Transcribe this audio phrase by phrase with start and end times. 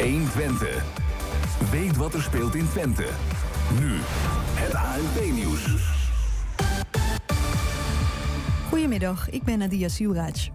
[0.00, 0.68] 1 Twente.
[1.70, 3.06] Weet wat er speelt in Twente.
[3.80, 3.98] Nu,
[4.54, 5.76] het ANP-nieuws.
[8.68, 10.52] Goedemiddag, ik ben Nadia Siuraj.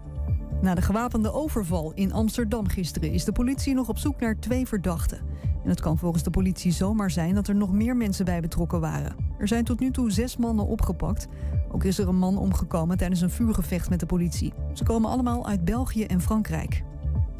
[0.60, 4.66] Na de gewapende overval in Amsterdam gisteren is de politie nog op zoek naar twee
[4.66, 5.18] verdachten.
[5.64, 8.80] En het kan volgens de politie zomaar zijn dat er nog meer mensen bij betrokken
[8.80, 9.16] waren.
[9.38, 11.26] Er zijn tot nu toe zes mannen opgepakt.
[11.70, 14.52] Ook is er een man omgekomen tijdens een vuurgevecht met de politie.
[14.72, 16.84] Ze komen allemaal uit België en Frankrijk.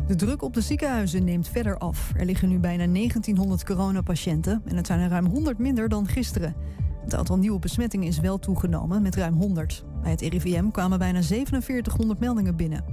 [0.07, 2.12] De druk op de ziekenhuizen neemt verder af.
[2.16, 6.55] Er liggen nu bijna 1900 coronapatiënten en het zijn er ruim 100 minder dan gisteren.
[7.01, 9.84] Het aantal nieuwe besmettingen is wel toegenomen met ruim 100.
[10.02, 12.84] Bij het RIVM kwamen bijna 4700 meldingen binnen.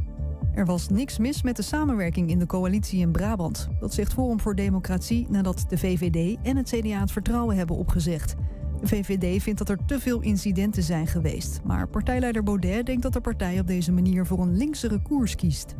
[0.53, 3.70] Er was niks mis met de samenwerking in de coalitie in Brabant.
[3.80, 8.36] Dat zegt Forum voor Democratie nadat de VVD en het CDA het vertrouwen hebben opgezegd.
[8.81, 11.61] De VVD vindt dat er te veel incidenten zijn geweest.
[11.64, 15.75] Maar partijleider Baudet denkt dat de partij op deze manier voor een linksere koers kiest.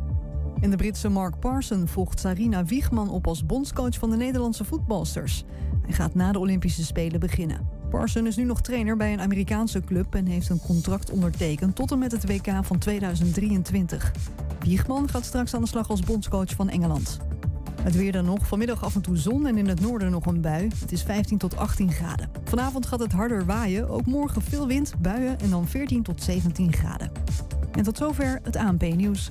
[0.64, 5.44] En de Britse Mark Parson volgt Sarina Wiegman op als bondscoach van de Nederlandse voetbalsters.
[5.82, 7.68] Hij gaat na de Olympische Spelen beginnen.
[7.90, 11.90] Parson is nu nog trainer bij een Amerikaanse club en heeft een contract ondertekend tot
[11.90, 14.12] en met het WK van 2023.
[14.60, 17.18] Wiegman gaat straks aan de slag als bondscoach van Engeland.
[17.82, 18.46] Het weer dan nog.
[18.46, 20.68] Vanmiddag af en toe zon en in het noorden nog een bui.
[20.80, 22.30] Het is 15 tot 18 graden.
[22.44, 23.88] Vanavond gaat het harder waaien.
[23.88, 27.12] Ook morgen veel wind, buien en dan 14 tot 17 graden.
[27.72, 29.30] En tot zover het ANP-nieuws.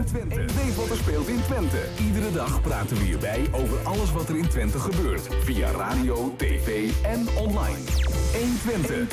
[0.00, 0.54] 1 Twente.
[0.54, 1.88] Weet wat er speelt in Twente.
[2.06, 5.34] Iedere dag praten we hierbij over alles wat er in Twente gebeurt.
[5.44, 7.78] Via radio, tv en online.
[8.34, 9.06] 1 Twente.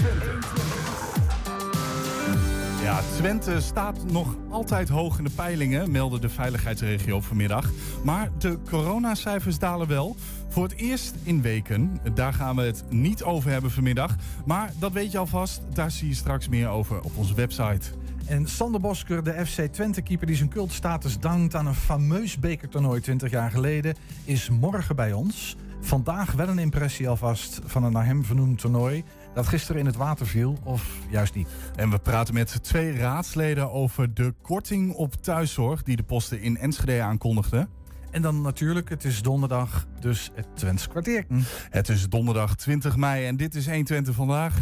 [2.81, 7.71] Ja, Twente staat nog altijd hoog in de peilingen, meldde de veiligheidsregio vanmiddag.
[8.03, 10.15] Maar de coronacijfers dalen wel.
[10.47, 11.99] Voor het eerst in weken.
[12.13, 14.15] Daar gaan we het niet over hebben vanmiddag.
[14.45, 15.61] Maar dat weet je alvast.
[15.73, 17.89] Daar zie je straks meer over op onze website.
[18.27, 23.31] En Sander Bosker, de FC Twente-keeper die zijn cultstatus dankt aan een fameus bekertoernooi 20
[23.31, 25.55] jaar geleden, is morgen bij ons.
[25.81, 29.95] Vandaag wel een impressie alvast van een naar hem vernoemd toernooi dat gisteren in het
[29.95, 31.47] water viel, of juist niet.
[31.75, 36.57] En we praten met twee raadsleden over de korting op thuiszorg die de posten in
[36.57, 37.69] Enschede aankondigden.
[38.11, 41.25] En dan natuurlijk, het is donderdag, dus het Twents kwartier.
[41.69, 44.55] Het is donderdag 20 mei en dit is 120 vandaag.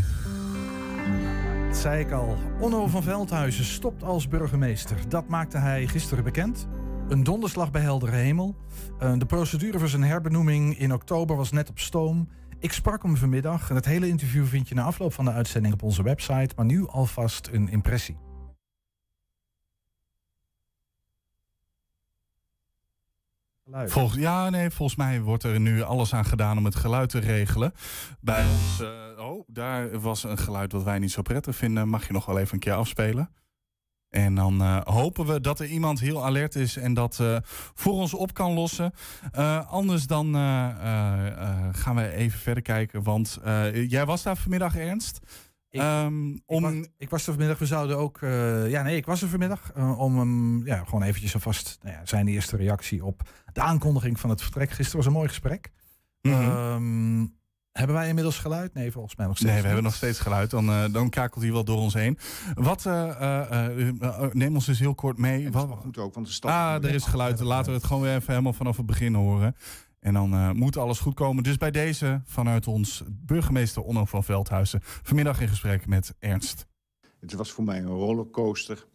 [1.76, 2.36] Dat zei ik al.
[2.60, 4.98] Onno van Veldhuizen stopt als burgemeester.
[5.10, 6.68] Dat maakte hij gisteren bekend.
[7.10, 8.56] Een donderslag bij heldere hemel.
[9.00, 12.30] Eh, De procedure voor zijn herbenoeming in oktober was net op stoom.
[12.60, 15.74] Ik sprak hem vanmiddag en het hele interview vind je na afloop van de uitzending
[15.74, 16.50] op onze website.
[16.56, 18.18] Maar nu alvast een impressie.
[24.16, 27.74] Ja, nee, volgens mij wordt er nu alles aan gedaan om het geluid te regelen.
[28.20, 31.90] Bij ons, eh, oh, daar was een geluid wat wij niet zo prettig vinden.
[31.90, 33.30] Mag je nog wel even een keer afspelen?
[34.10, 37.38] En dan eh, hopen we dat er iemand heel alert is en dat eh,
[37.74, 38.94] voor ons op kan lossen.
[39.68, 40.34] Anders dan
[41.74, 43.04] gaan we even verder kijken.
[43.04, 43.40] Want
[43.88, 45.20] jij was daar vanmiddag, Ernst.
[45.76, 48.22] Ik- Ehm, Ik, om, was, ik was er vanmiddag, we zouden ook...
[48.22, 51.78] eh, ja, nee, ik was er vanmiddag eh, om hem ja, gewoon eventjes alvast...
[51.82, 53.22] Nou ja, zijn eerste reactie op
[53.54, 54.70] de aankondiging van het vertrek.
[54.70, 55.72] Gisteren was een mooi gesprek.
[56.22, 56.34] Mhm.
[56.34, 57.26] Ehm,
[57.72, 58.74] hebben wij inmiddels geluid?
[58.74, 60.50] Nee, volgens mij nog steeds Nee, we hebben nog steeds geluid.
[60.50, 62.18] Dan, eh, dan kakelt hij wel door ons heen.
[62.54, 65.52] Wat, eh, eh, eh, eh, neem ons dus heel kort mee.
[65.52, 66.52] Wat, is wel goed ook, want de stad...
[66.52, 67.40] ah, er is geluid.
[67.40, 69.56] Laten we het gewoon weer even helemaal vanaf het begin horen.
[70.06, 71.44] En dan eh, moet alles goed komen.
[71.44, 74.80] Dus bij deze vanuit ons burgemeester Onno van Veldhuizen.
[74.84, 76.66] Vanmiddag in gesprek met Ernst.
[77.20, 78.86] Het was voor mij een rollercoaster.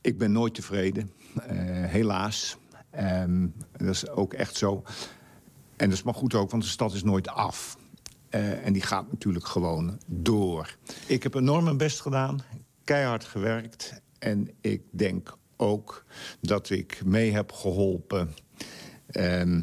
[0.00, 2.56] Ik ben nooit tevreden, eh, helaas.
[2.90, 4.82] Ehm, dat is ook echt zo.
[5.76, 7.78] En dat is maar goed ook, want de stad is nooit af.
[8.28, 10.76] Eh, en die gaat natuurlijk gewoon door.
[11.06, 12.42] Ik heb enorm mijn best gedaan,
[12.84, 14.00] keihard gewerkt.
[14.18, 16.04] En ik denk ook
[16.40, 18.34] dat ik mee heb geholpen
[19.06, 19.62] ehm, eh,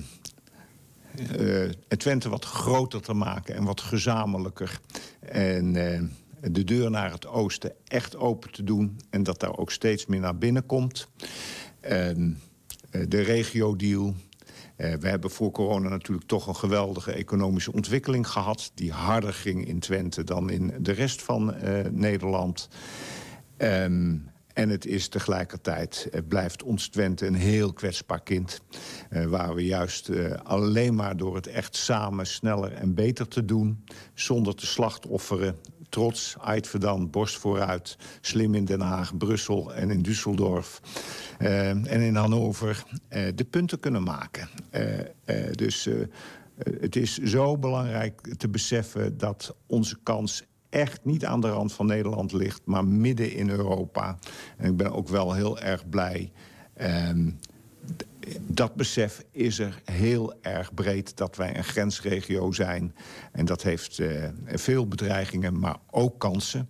[1.87, 4.79] het Twente wat groter te maken en wat gezamenlijker.
[5.19, 6.01] En eh,
[6.51, 8.99] de deur naar het oosten echt open te doen.
[9.09, 11.07] En dat daar ook steeds meer naar binnen komt.
[11.79, 12.09] Eh,
[13.07, 14.15] de regio-deal.
[14.75, 18.71] Eh, we hebben voor corona natuurlijk toch een geweldige economische ontwikkeling gehad...
[18.73, 22.69] die harder ging in Twente dan in de rest van eh, Nederland.
[23.57, 24.15] Ehm,
[24.53, 28.61] en het is tegelijkertijd, het blijft ons Twente een heel kwetsbaar kind.
[29.09, 33.45] eh, waar we juist eh, alleen maar door het echt samen sneller en beter te
[33.45, 33.83] doen...
[34.13, 35.55] zonder te slachtofferen,
[35.89, 37.97] trots, Eidverdan, borst vooruit...
[38.21, 40.81] slim in Den Haag, Brussel en in Düsseldorf...
[41.37, 42.83] eh, en in Hannover
[43.35, 44.49] de punten kunnen maken.
[45.51, 45.89] Dus
[46.79, 51.85] het is zo belangrijk te beseffen dat onze kans echt niet aan de rand van
[51.85, 54.17] Nederland ligt, maar midden in Europa.
[54.57, 56.31] En ik ben ook wel heel erg blij.
[56.73, 57.29] ehm,
[58.41, 62.95] dat besef is er heel erg breed dat wij een grensregio zijn.
[63.31, 66.69] En dat heeft eh, veel bedreigingen, maar ook kansen.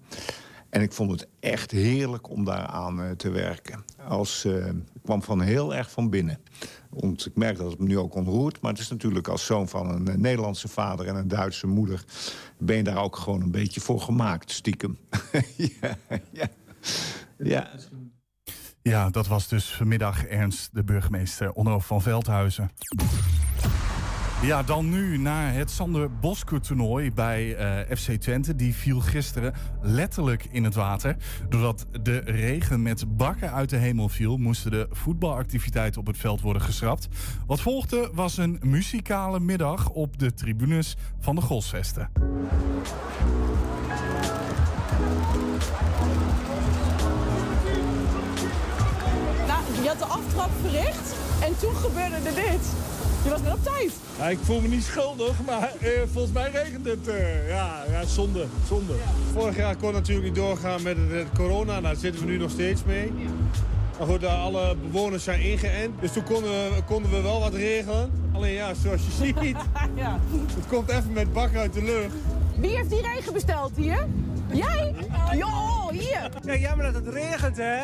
[0.70, 3.84] En ik vond het echt heerlijk om daaraan eh, te werken.
[4.08, 6.40] Als, eh, ik kwam van heel erg van binnen.
[6.96, 8.62] Want ik merk dat het me nu ook ontroert.
[8.62, 12.04] Maar het is natuurlijk als zoon van een eh, Nederlandse vader en een Duitse moeder...
[12.58, 14.98] ben je daar ook gewoon een beetje voor gemaakt, stiekem.
[15.58, 15.98] ja,
[16.32, 16.48] ja.
[17.38, 17.70] ja.
[18.82, 22.72] Ja, dat was dus vanmiddag Ernst, de burgemeester Onno van Veldhuizen.
[24.44, 28.56] Ja, dan nu naar het Sander Bosker toernooi bij eh, FC Twente.
[28.56, 31.16] Die viel gisteren letterlijk in het water.
[31.50, 34.38] Doordat de regen met bakken uit de hemel viel...
[34.38, 37.08] moesten de voetbalactiviteiten op het veld worden geschrapt.
[37.48, 42.10] Wat volgde was een muzikale middag op de tribunes van de Golsvesten.
[49.48, 52.93] Nou, je had de aftrap verricht en toen gebeurde er dit.
[53.24, 53.92] Je was net op tijd.
[54.18, 57.08] Ja, ik voel me niet schuldig, maar eh, volgens mij regent het.
[57.08, 58.94] eh, ja, ja, zonde, zonde.
[59.34, 61.72] Vorig jaar kon natuurlijk niet doorgaan met het, het corona.
[61.72, 63.12] Nou, daar zitten we nu nog steeds mee.
[63.98, 66.02] Maar goed, eh, alle bewoners zijn ingeënt.
[66.02, 68.12] Dus toen konden we, konden we wel wat regelen.
[68.34, 69.56] Alleen ja, zoals je ziet,
[69.96, 70.20] Ja.
[70.56, 72.14] het komt even met bak uit de lucht.
[72.58, 74.08] Wie heeft die regen besteld hier?
[74.54, 74.94] Jij?
[75.36, 75.48] Jo,
[75.92, 76.30] hier.
[76.46, 77.76] Ja, jammer dat het regent, hè?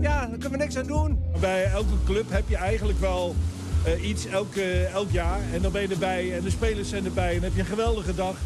[0.00, 1.18] Ja, daar kunnen we niks aan doen.
[1.40, 3.34] Bij elke club heb je eigenlijk wel
[3.84, 4.54] eh, iets elk,
[4.92, 5.40] elk jaar.
[5.52, 7.28] En dan ben je erbij en de spelers zijn erbij.
[7.28, 8.36] En dan heb je een geweldige dag.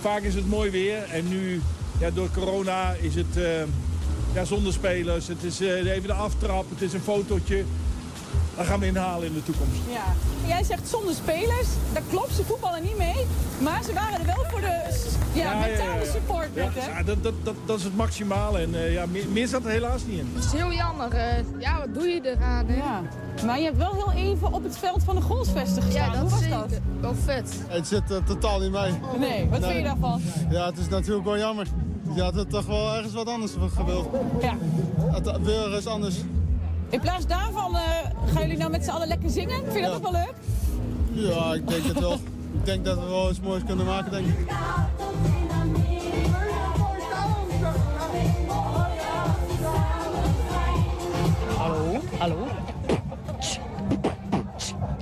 [0.00, 1.02] Vaak is het mooi weer.
[1.02, 1.60] En nu,
[1.98, 3.62] ja, door corona, is het eh,
[4.34, 5.28] ja, zonder spelers.
[5.28, 7.64] Het is eh, even de aftrap, het is een fotootje.
[8.56, 9.72] Dat gaan we inhalen in de toekomst.
[9.90, 10.04] Ja.
[10.48, 11.68] Jij zegt zonder spelers.
[11.92, 13.26] Dat klopt, ze voetballen niet mee.
[13.60, 14.80] Maar ze waren er wel voor de
[15.32, 16.48] ja, mentale support.
[16.54, 16.90] Ja, net, hè?
[16.98, 18.58] ja, dat, dat, dat, dat is het maximale.
[18.58, 20.30] En eh, ja, meer, meer zat er helaas niet in.
[20.34, 21.12] Het is heel jammer.
[21.12, 22.66] eh, ja, wat doe je eraan?
[22.68, 22.76] Hè?
[22.76, 23.02] Ja.
[23.46, 26.02] Maar je hebt wel heel even op het veld van de Golsvesten gestaan.
[26.12, 26.56] Ja, Hoe dat was zeker.
[26.58, 26.78] dat?
[27.00, 27.54] Wel vet.
[27.68, 28.92] Het zit er totaal niet mee.
[29.18, 30.20] Nee, wat vind je daarvan?
[30.50, 31.66] Ja, het is natuurlijk wel jammer.
[32.14, 34.08] Je had het toch wel ergens wat anders gewild.
[34.40, 34.56] Ja.
[35.12, 36.16] Het weer is anders.
[36.92, 37.82] In plaats daarvan eh,
[38.32, 39.56] gaan jullie nou met z'n allen lekker zingen.
[39.62, 39.96] Vind je dat Ja.
[39.96, 40.34] ook wel leuk?
[41.12, 42.12] Ja, ik denk het wel.
[42.52, 44.48] Ik denk dat we wel iets moois kunnen maken, denk ik.
[51.58, 52.00] Hallo?
[52.18, 52.46] Hallo?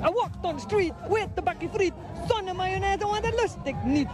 [0.03, 1.93] I walked on the street with the bakkie friet.
[2.29, 4.09] Zonder mayonaise, want dat lust ik niet.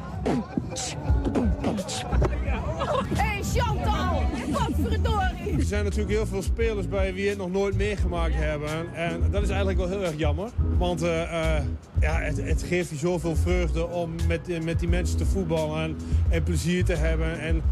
[2.87, 4.23] Hé, hey, Chantal!
[4.51, 5.57] Wat verdorie!
[5.59, 8.95] Er zijn natuurlijk heel veel spelers bij wie het nog nooit meegemaakt hebben.
[8.95, 10.51] En dat is eigenlijk wel heel erg jammer.
[10.79, 11.63] Want eh, eh,
[12.01, 15.97] ja, het, het geeft je zoveel vreugde om met, met die mensen te voetballen en,
[16.29, 17.41] en plezier te hebben.
[17.41, 17.63] En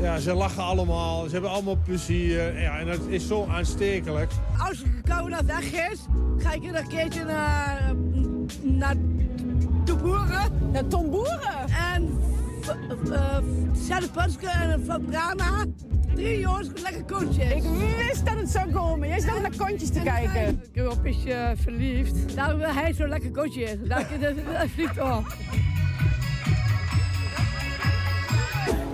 [0.00, 2.60] ja, ze lachen allemaal, ze hebben allemaal plezier.
[2.60, 4.30] Ja, en dat is zo aanstekelijk.
[4.68, 5.98] Als corona weg is,
[6.38, 7.94] ga ik een keertje naar,
[8.62, 8.96] naar
[9.84, 10.70] de boeren.
[10.72, 11.68] Naar Tom Boeren?
[11.94, 12.08] En
[13.04, 13.36] uh,
[13.72, 15.64] Zelle Panske en Van Brama.
[16.14, 17.50] Drie jongens met lekker kontjes.
[17.52, 19.08] Ik wist dat het zou komen.
[19.08, 20.48] Jij staat naar kontjes te kijken.
[20.48, 22.36] Ik ben op is uh, verliefd.
[22.36, 23.88] Daarom wil hij zo'n lekker kontje is.
[23.88, 24.06] Daar
[24.74, 25.36] vliegt op.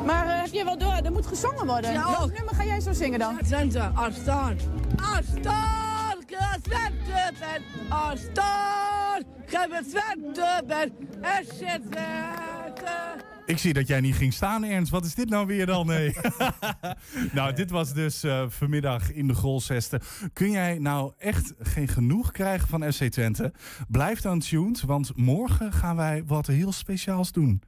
[0.06, 1.00] Maar uh, heb je wel door?
[1.04, 1.92] Er moet gezongen worden.
[1.92, 3.38] Ja, Welk nummer ga jij zo zingen dan?
[3.44, 4.56] Twente, Arstaan.
[4.96, 7.62] Arstaan, ik Twente ben.
[7.88, 10.92] Arstaan, ik ben Twente ben.
[11.20, 11.96] Er zit.
[13.46, 14.90] Ik zie dat jij niet ging staan, Ernst.
[14.90, 15.86] Wat is dit nou weer dan?
[15.86, 16.14] Nee.
[17.32, 20.00] nou, dit was dus uh, vanmiddag in de Grolzesten.
[20.32, 23.52] Kun jij nou echt geen genoeg krijgen van FC Twente?
[23.88, 27.62] Blijf dan tuned, want morgen gaan wij wat heel speciaals doen.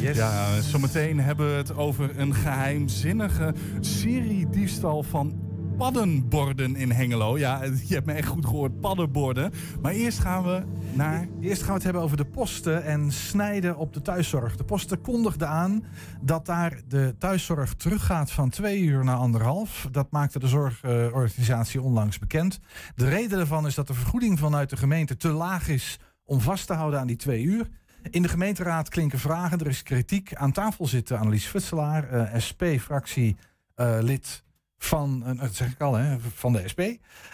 [0.00, 0.16] Yes.
[0.16, 5.45] Ja, zometeen hebben we het over een geheimzinnige serie diefstal van
[5.76, 7.38] paddenborden in Hengelo.
[7.38, 9.52] Ja, je hebt me echt goed gehoord, paddenborden.
[9.80, 11.28] Maar eerst gaan we naar...
[11.40, 14.56] Eerst gaan we het hebben over de posten en snijden op de thuiszorg.
[14.56, 15.84] De posten kondigde aan
[16.20, 19.88] dat daar de thuiszorg teruggaat van twee uur naar anderhalf.
[19.90, 22.60] Dat maakte de zorgorganisatie onlangs bekend.
[22.94, 26.66] De reden daarvan is dat de vergoeding vanuit de gemeente te laag is om vast
[26.66, 27.68] te houden aan die twee uur.
[28.10, 30.34] In de gemeenteraad klinken vragen, er is kritiek.
[30.34, 34.44] Aan tafel zitten Annelies Futselaar, eh, SP-fractielid
[34.78, 36.80] van, eh, dat zeg ik al, hè, van de SP.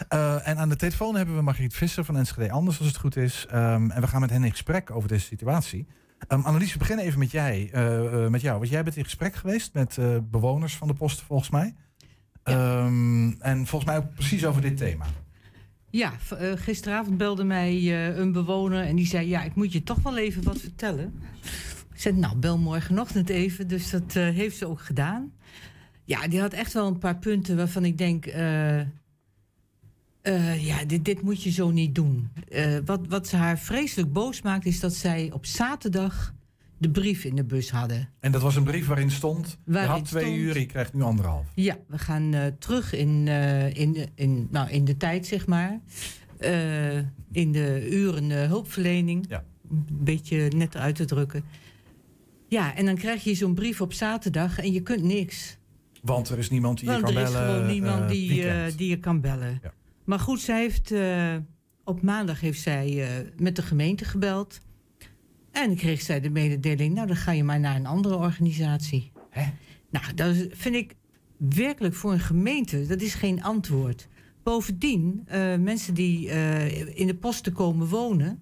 [0.07, 3.15] Eh, en aan de telefoon hebben we Margriet Visser van Enschede Anders, als het goed
[3.15, 3.45] is.
[3.49, 5.87] Ehm, en we gaan met hen in gesprek over deze situatie.
[6.27, 8.57] Um, Annelies, we beginnen even met, jij, eh, met jou.
[8.57, 9.99] Want jij bent in gesprek geweest met
[10.31, 11.75] bewoners van de posten, volgens mij.
[12.43, 15.05] Ehm, en volgens mij ook precies over dit thema.
[15.89, 16.11] Ja,
[16.55, 20.43] gisteravond belde mij een bewoner en die zei: Ja, ik moet je toch wel even
[20.43, 21.13] wat vertellen.
[21.93, 23.67] Ik zei: Nou, bel morgenochtend even.
[23.67, 25.31] Dus dat heeft ze ook gedaan.
[26.05, 28.25] Ja, die had echt wel een paar punten waarvan ik denk.
[28.25, 32.29] Uh, uh, ja, dit, dit moet je zo niet doen.
[32.49, 36.33] Uh, wat, wat ze haar vreselijk boos maakt, is dat zij op zaterdag
[36.77, 38.09] de brief in de bus hadden.
[38.19, 40.93] En dat was een brief waarin stond: waarin je had twee stond, uur, je krijgt
[40.93, 41.47] nu anderhalf.
[41.55, 43.27] Ja, we gaan terug in,
[43.73, 45.79] in, in, nou, in de tijd, zeg maar.
[47.31, 49.25] in de uren hulpverlening.
[49.29, 49.43] Ja.
[49.69, 51.43] Een beetje net uit te drukken.
[52.47, 55.57] Ja, en dan krijg je zo'n brief op zaterdag en je kunt niks.
[56.03, 57.33] Want er is niemand die je kan bellen.
[57.33, 59.59] Er is gewoon niemand uh, die, uh, die je kan bellen.
[59.63, 59.73] Ja.
[60.03, 61.35] Maar goed, zij heeft, uh,
[61.83, 63.07] op maandag heeft zij
[63.37, 64.59] met de gemeente gebeld.
[65.51, 69.11] En kreeg zij de mededeling, nou dan ga je maar naar een andere organisatie.
[69.29, 69.45] Hè?
[69.89, 70.95] Nou, dat vind ik
[71.37, 74.07] werkelijk voor een gemeente, dat is geen antwoord.
[74.43, 75.27] Bovendien,
[75.59, 76.27] mensen die
[76.93, 78.41] in de posten komen wonen...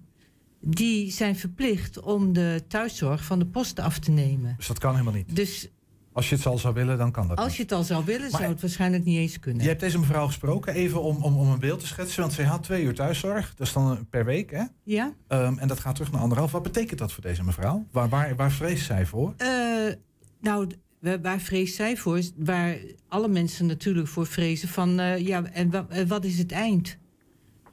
[0.60, 4.54] die zijn verplicht om de thuiszorg van de posten af te nemen.
[4.56, 5.36] Dus dat kan helemaal niet?
[5.36, 5.68] Dus
[6.12, 7.38] als je het al zou willen, dan kan dat.
[7.38, 9.62] Als je het al zou willen, zou het waarschijnlijk niet eens kunnen.
[9.62, 12.20] Je hebt deze mevrouw gesproken, even om, om, om een beeld te schetsen.
[12.20, 13.54] Want zij had twee uur thuiszorg.
[13.54, 14.62] Dat is dan per week, hè?
[14.82, 15.12] Ja.
[15.28, 16.52] Um, en dat gaat terug naar anderhalf.
[16.52, 17.86] Wat betekent dat voor deze mevrouw?
[17.90, 19.34] Waar, waar, waar vreest zij voor?
[19.38, 19.92] Uh,
[20.40, 20.66] nou,
[21.22, 22.20] waar vreest zij voor?
[22.36, 22.76] Waar
[23.08, 25.00] alle mensen natuurlijk voor vrezen van...
[25.00, 26.98] Uh, ja, en wat is het eind?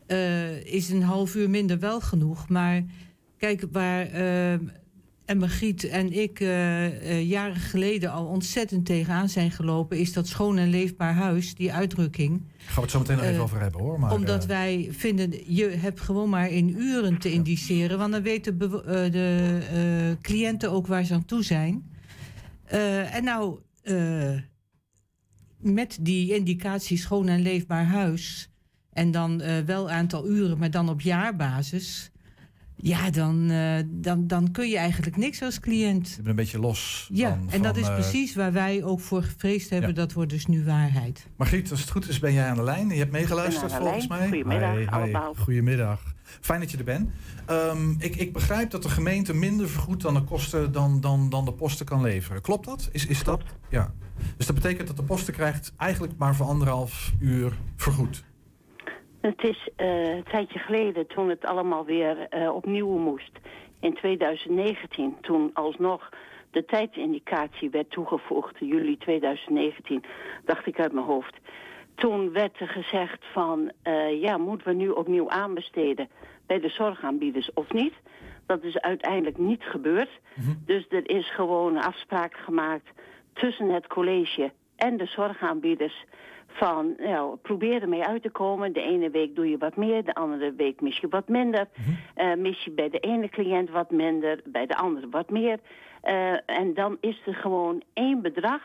[0.07, 2.49] Uh, is een half uur minder wel genoeg?
[2.49, 2.83] Maar
[3.37, 4.59] kijk, waar ehm,
[5.29, 6.49] en Margriet en ik uh,
[7.03, 11.73] uh, jaren geleden al ontzettend tegenaan zijn gelopen, is dat schoon en leefbaar huis, die
[11.73, 12.41] uitdrukking.
[12.57, 13.99] Gaan we het zo meteen nog even uh, over hebben hoor.
[13.99, 18.57] Maar, omdat wij vinden, je hebt gewoon maar in uren te indiceren, want dan weten
[19.11, 21.91] de cliënten ook waar ze aan toe zijn.
[23.11, 23.59] en nou,
[25.57, 28.49] met die indicatie schoon en leefbaar huis,
[28.93, 32.11] en dan wel aantal uren, maar dan op jaarbasis
[32.81, 36.07] ja, dan, uh, dan, dan kun je eigenlijk niks als cliënt.
[36.09, 37.09] Je bent een beetje los.
[37.13, 39.89] Ja, van, en dat van, is uh, precies waar wij ook voor gevreesd hebben.
[39.89, 39.95] Ja.
[39.95, 41.27] Dat wordt dus nu waarheid.
[41.35, 42.89] Margriet, als het goed is, ben jij aan de lijn.
[42.89, 44.27] Je hebt meegeluisterd volgens mij.
[44.27, 44.87] Goedemiddag hi, hi.
[44.87, 45.33] allemaal.
[45.37, 46.13] Goedemiddag.
[46.41, 47.09] Fijn dat je er bent.
[47.49, 51.45] Um, ik, ik, begrijp dat de gemeente minder vergoedt dan de kosten dan, dan, dan
[51.45, 52.41] de posten kan leveren.
[52.41, 52.89] Klopt dat?
[52.91, 53.45] Is, is Klopt.
[53.45, 53.55] dat?
[53.69, 53.93] Ja.
[54.37, 58.23] Dus dat betekent dat de posten krijgt eigenlijk maar voor anderhalf uur vergoed.
[59.21, 63.31] Het is uh, een tijdje geleden toen het allemaal weer uh, opnieuw moest.
[63.79, 66.09] In 2019, toen alsnog
[66.51, 70.03] de tijdsindicatie werd toegevoegd, juli 2019,
[70.45, 71.37] dacht ik uit mijn hoofd.
[71.95, 76.09] Toen werd er gezegd van, uh, ja, moeten we nu opnieuw aanbesteden
[76.45, 77.93] bij de zorgaanbieders of niet?
[78.45, 80.09] Dat is uiteindelijk niet gebeurd.
[80.35, 80.63] Mm -hmm.
[80.65, 82.89] Dus er is gewoon een afspraak gemaakt
[83.33, 86.05] tussen het college en de zorgaanbieders
[86.49, 88.73] van, nou, probeer ermee uit te komen.
[88.73, 91.67] De ene week doe je wat meer, de andere week mis je wat minder.
[91.75, 92.25] Mm -hmm.
[92.25, 95.59] uh, mis je bij de ene cliënt wat minder, bij de andere wat meer.
[96.03, 98.61] Uh, en dan is er gewoon één bedrag.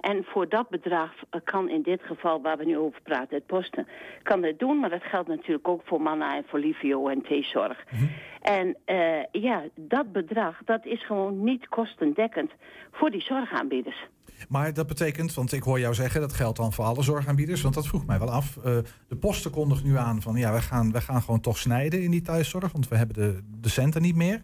[0.00, 1.12] En voor dat bedrag
[1.44, 3.86] kan in dit geval, waar we nu over praten, het posten,
[4.22, 4.78] kan het doen.
[4.78, 7.84] Maar dat geldt natuurlijk ook voor Manna en voor Livio en T-zorg.
[7.90, 8.10] Mm -hmm.
[8.40, 12.52] En uh, ja, dat bedrag, dat is gewoon niet kostendekkend
[12.90, 14.06] voor die zorgaanbieders.
[14.48, 17.74] Maar dat betekent, want ik hoor jou zeggen, dat geldt dan voor alle zorgaanbieders, want
[17.74, 18.56] dat vroeg mij wel af.
[18.56, 18.64] Uh,
[19.08, 22.22] de posten kondigt nu aan van ja, we gaan, gaan gewoon toch snijden in die
[22.22, 24.42] thuiszorg, want we hebben de, de centen niet meer.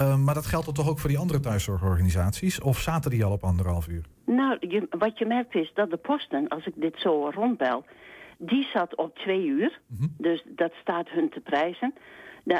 [0.00, 2.60] Uh, maar dat geldt dan toch ook voor die andere thuiszorgorganisaties?
[2.60, 4.04] Of zaten die al op anderhalf uur?
[4.26, 7.84] Nou, je, wat je merkt is dat de posten, als ik dit zo rondbel,
[8.38, 9.80] die zat op twee uur.
[9.86, 10.14] Mm -hmm.
[10.18, 11.94] Dus dat staat hun te prijzen.
[12.44, 12.54] De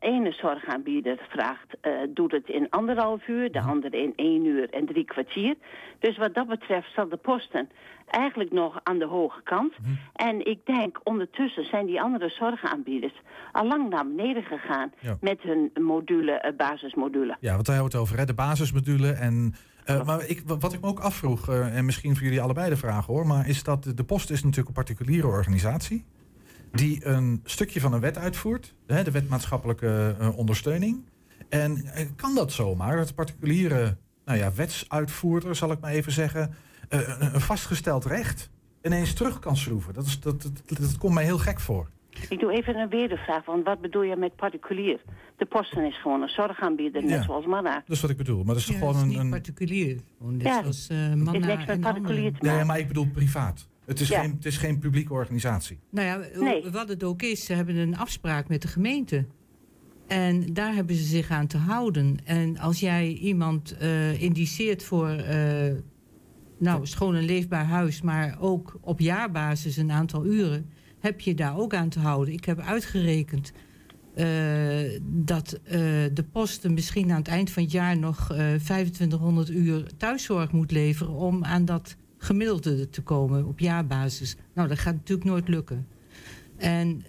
[0.00, 4.70] uh, ene zorgaanbieder vraagt, uh, doet het in anderhalf uur, de andere in één uur
[4.70, 5.54] en drie kwartier.
[5.98, 7.68] Dus wat dat betreft zat de posten
[8.06, 9.72] eigenlijk nog aan de hoge kant.
[9.78, 9.98] Mm.
[10.12, 13.20] En ik denk ondertussen zijn die andere zorgaanbieders
[13.52, 15.16] al lang naar beneden gegaan ja.
[15.20, 17.36] met hun module, uh, basismodule.
[17.40, 18.24] Ja, wat wij het over, hè?
[18.24, 19.54] de basismodule en
[19.90, 22.76] Uh, maar ik, wat ik me ook afvroeg, uh, en misschien voor jullie allebei de
[22.76, 26.04] vraag hoor, maar is dat de Post is natuurlijk een particuliere organisatie
[26.72, 31.04] die een stukje van een wet uitvoert, hè, de wet maatschappelijke uh, ondersteuning.
[31.48, 31.84] En
[32.16, 36.54] kan dat zomaar, dat particuliere nou ja, wetsuitvoerder, zal ik maar even zeggen,
[36.88, 38.50] een vastgesteld recht
[38.82, 39.94] ineens terug kan schroeven?
[39.94, 41.90] Dat, is, dat, dat, dat komt mij heel gek voor.
[42.28, 45.00] Ik doe even een weervraag, want wat bedoel je met particulier?
[45.36, 47.74] De posten is gewoon een zorgaanbieder, net zoals Manna.
[47.86, 49.14] Dat is wat ik bedoel, maar dat is ja, gewoon een...
[49.14, 49.30] een...
[49.30, 52.56] particulier, net ja, zoals uh, Manna Het niks met particulier te maken.
[52.56, 53.68] Nee, maar ik bedoel privaat.
[53.88, 55.78] Het is, geen, het is geen publieke organisatie.
[55.90, 56.70] Nou ja, nee.
[56.70, 59.26] wat het ook is, ze hebben een afspraak met de gemeente.
[60.06, 62.18] En daar hebben ze zich aan te houden.
[62.24, 65.10] En als jij iemand uh, indiceert voor...
[65.10, 65.72] Uh,
[66.58, 71.58] nou, schoon en leefbaar huis, maar ook op jaarbasis een aantal uren heb je daar
[71.58, 72.34] ook aan te houden.
[72.34, 73.52] Ik heb uitgerekend
[74.14, 75.72] uh, dat uh,
[76.12, 80.70] de posten misschien aan het eind van het jaar nog uh, 2500 uur thuiszorg moet
[80.70, 84.36] leveren om aan dat gemiddelde te komen op jaarbasis.
[84.54, 85.86] Nou, dat gaat natuurlijk nooit lukken.
[86.56, 87.02] En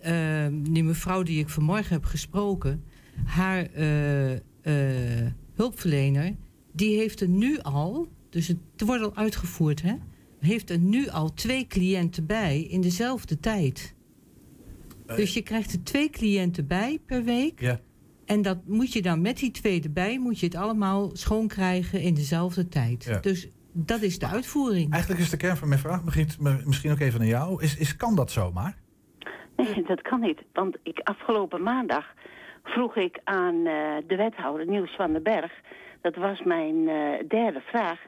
[0.73, 2.83] die mevrouw die ik vanmorgen heb gesproken,
[3.25, 3.67] haar
[5.53, 6.35] hulpverlener,
[6.71, 9.95] die heeft er nu al, dus het wordt al uitgevoerd, hè?
[10.39, 13.95] heeft er nu al twee cliënten bij in dezelfde tijd.
[15.05, 15.15] Eh.
[15.15, 17.61] Dus je krijgt er twee cliënten bij per week.
[17.61, 17.81] Ja.
[18.25, 22.01] En dat moet je dan met die twee erbij, moet je het allemaal schoon krijgen
[22.01, 23.03] in dezelfde tijd.
[23.03, 23.19] Ja.
[23.19, 24.91] Dus dat is de uitvoering.
[24.91, 26.03] Eigenlijk is de kern van mijn vraag,
[26.65, 27.63] misschien ook even naar jou.
[27.63, 28.77] Is, is, kan dat zomaar?
[29.55, 30.41] Nee, dat kan niet.
[30.53, 32.05] Want ik, afgelopen maandag
[32.63, 33.63] vroeg ik aan uh,
[34.07, 35.51] de wethouder Niels van den Berg...
[36.01, 36.93] dat was mijn uh,
[37.27, 37.99] derde vraag...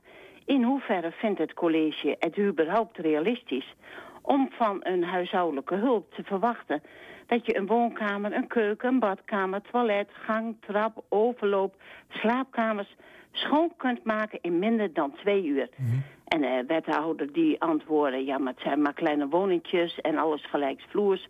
[0.46, 3.76] In hoeverre vindt het college het überhaupt realistisch
[4.22, 6.82] om van een huishoudelijke hulp te verwachten
[7.28, 11.76] dat je een woonkamer, een keuken, een badkamer, toilet, gang, trap, overloop,
[12.10, 12.96] slaapkamers
[13.32, 15.70] schoon kunt maken in minder dan twee uur.
[15.76, 15.98] Mhm.
[16.28, 21.28] En de wethouder die antwoordde, ja, maar het zijn maar kleine woningjes en alles gelijksvloers.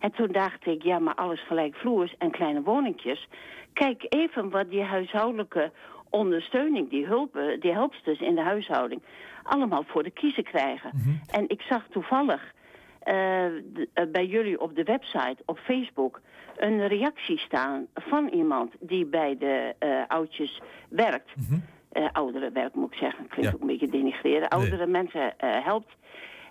[0.00, 3.28] En toen dacht ik, ja, maar alles gelijkvloers en kleine woningjes.
[3.72, 5.72] Kijk even wat die huishoudelijke
[6.10, 9.02] ondersteuning, die, hulp, eh, die helpsters in de huishouding,
[9.42, 10.90] allemaal voor de kiezer krijgen.
[10.94, 11.10] Mhm.
[11.30, 12.52] En ik zag toevallig
[14.12, 16.20] bij jullie op de website, op Facebook,
[16.56, 21.30] een reactie staan van iemand die bij de uh, oudjes werkt.
[21.36, 21.64] Mm
[22.12, 24.48] oudere werk moet ik zeggen, klinkt ook een beetje denigreren.
[24.48, 25.94] Oudere mensen helpt.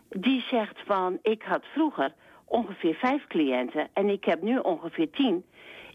[0.09, 2.13] Die zegt van, ik had vroeger
[2.45, 5.45] ongeveer vijf cliënten en ik heb nu ongeveer tien.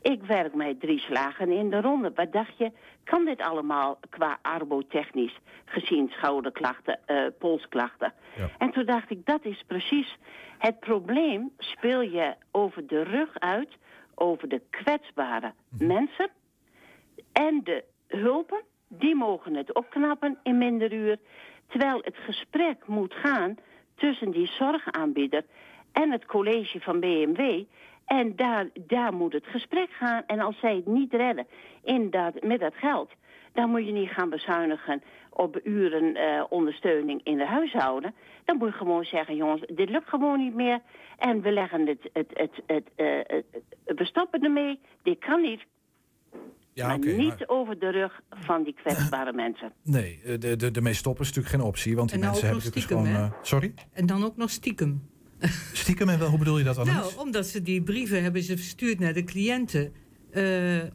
[0.03, 2.13] Ik werk met drie slagen in de ronde.
[2.15, 2.73] Wat dacht je,
[3.05, 8.13] kan dit allemaal qua arbotechnisch gezien schouderklachten, uh, polsklachten?
[8.37, 8.49] Ja.
[8.59, 10.17] En toen dacht ik, dat is precies
[10.59, 11.53] het probleem.
[11.59, 13.77] Speel je over de rug uit,
[14.15, 15.87] over de kwetsbare Mhm.
[15.87, 16.29] mensen
[17.33, 21.17] en de hulpen, die mogen het opknappen in minder uur.
[21.69, 23.55] Terwijl het gesprek moet gaan
[23.95, 25.45] tussen die zorgaanbieder
[25.93, 27.63] en het college van BMW.
[28.07, 30.23] En daar, daar moet het gesprek gaan.
[30.27, 31.47] En als zij het niet redden
[31.85, 33.11] in dat, met dat geld...
[33.53, 38.15] dan moet je niet gaan bezuinigen op uren eh, ondersteuning in de huishouden.
[38.45, 40.81] Dan moet je gewoon zeggen, jongens, dit lukt gewoon niet meer.
[41.19, 43.45] En we leggen het, het, het, het, eh, het-
[43.85, 44.79] het- we stoppen ermee.
[45.03, 45.61] Dit kan niet.
[46.73, 49.73] Ja, maar niet maar- over de rug van die kwetsbare mensen.
[49.83, 51.97] Nee, eh, de, de, ermee stoppen is natuurlijk geen optie.
[51.97, 53.33] Want die En nou mensen ook hebben nog natuurlijk gewoon...
[53.43, 53.75] stiekem, sorry?
[53.93, 55.15] En dan ook nog stiekem.
[55.73, 56.87] Stiekem en wel, hoe bedoel je dat dan?
[56.87, 59.93] Nou, omdat ze die brieven hebben ze verstuurd naar de cliënten
[60.31, 60.45] eh,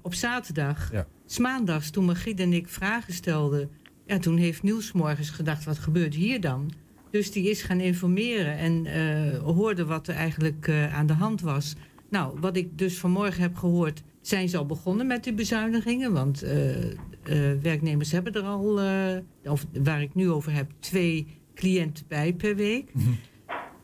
[0.01, 0.91] op zaterdag.
[0.91, 1.07] Ja.
[1.25, 3.69] S maandags, toen Margriet en ik vragen stelden...
[4.05, 6.71] Ja, toen heeft Niels morgens gedacht, wat gebeurt hier dan?
[7.11, 11.41] Dus die is gaan informeren en eh, hoorde wat er eigenlijk eh, aan de hand
[11.41, 11.75] was.
[12.09, 14.03] Nou, wat ik dus vanmorgen heb gehoord...
[14.21, 16.13] zijn ze al begonnen met die bezuinigingen.
[16.13, 16.45] Want
[17.61, 18.79] werknemers hebben er al,
[19.43, 20.71] of waar ik nu over heb...
[20.79, 22.93] twee cliënten bij per week.
[22.93, 23.09] Mhm.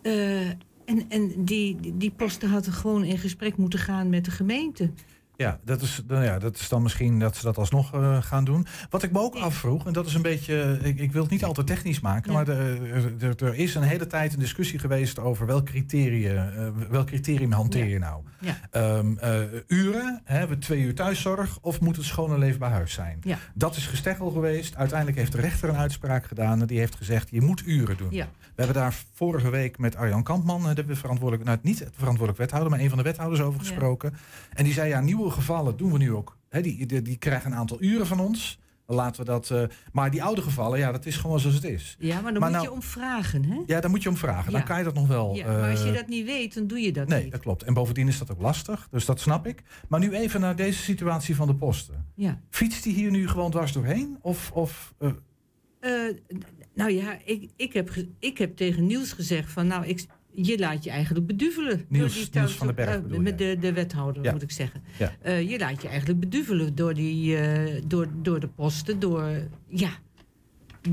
[0.02, 0.48] Eh,
[0.86, 4.92] en en die, die- die posten hadden gewoon in gesprek moeten gaan met de gemeente.
[5.38, 8.44] Ja, dat is, nou ja, dat is dan misschien dat ze dat alsnog eh, gaan
[8.44, 8.68] doen.
[8.90, 11.44] Wat ik me ook afvroeg, en dat is een beetje, ik, ik wil het niet
[11.44, 15.20] al te technisch maken, maar er, er, er is een hele tijd een discussie geweest
[15.20, 18.24] over welk criterium, eh, welk criterium hanteer je nou?
[18.40, 18.58] Ja.
[18.72, 22.94] Ehm, eh, uren, hebben we twee uur thuiszorg of moet het schoon en leefbaar huis
[22.94, 23.24] zijn?
[23.54, 24.76] Dat is gesteggel geweest.
[24.76, 28.10] Uiteindelijk heeft de rechter een uitspraak gedaan en die heeft gezegd je moet uren doen.
[28.10, 32.38] We hebben daar vorige week met Arjan Kampman, eh, de verantwoordelijk, nou niet het verantwoordelijk
[32.38, 34.14] wethouder, maar een van de wethouders over gesproken.
[34.54, 36.38] En die zei ja, nieuwe gevallen doen we nu ook.
[36.50, 38.60] Hè, die, die, die krijgen een aantal uren van ons.
[38.86, 39.50] Dan Laten we dat.
[39.52, 41.96] eh, maar die oude gevallen, ja, dat is gewoon zoals het is.
[42.00, 43.62] Ja, maar dan Maar moet nou- je om vragen, hè?
[43.66, 44.52] Ja, daar moet je om vragen.
[44.52, 44.58] Ja.
[44.58, 45.36] Dan kan je dat nog wel.
[45.36, 47.32] Ja, maar als je eh, dat niet weet, dan doe je dat Nee, niet.
[47.32, 47.64] dat klopt.
[47.64, 48.88] En bovendien is dat ook lastig.
[48.92, 49.64] Dus dat snap ik.
[49.88, 52.06] Maar nu even naar deze situatie van de posten.
[52.16, 52.40] Ja.
[52.50, 54.18] Fietst hij hier nu gewoon dwars doorheen?
[54.22, 54.94] Of, of
[55.80, 56.02] eh,
[56.74, 60.06] nou ja, ik, ik, heb, ik heb tegen Niels gezegd van nou, ik,
[60.42, 61.86] je laat je eigenlijk beduvelen.
[61.90, 64.32] Niels- door die van Berg met de, de wethouder, Ja.
[64.32, 64.82] moet ik zeggen.
[65.00, 65.34] Ja.
[65.36, 67.38] Je laat je eigenlijk beduvelen door, die,
[67.88, 69.30] door, door de posten, door
[69.68, 69.90] ja,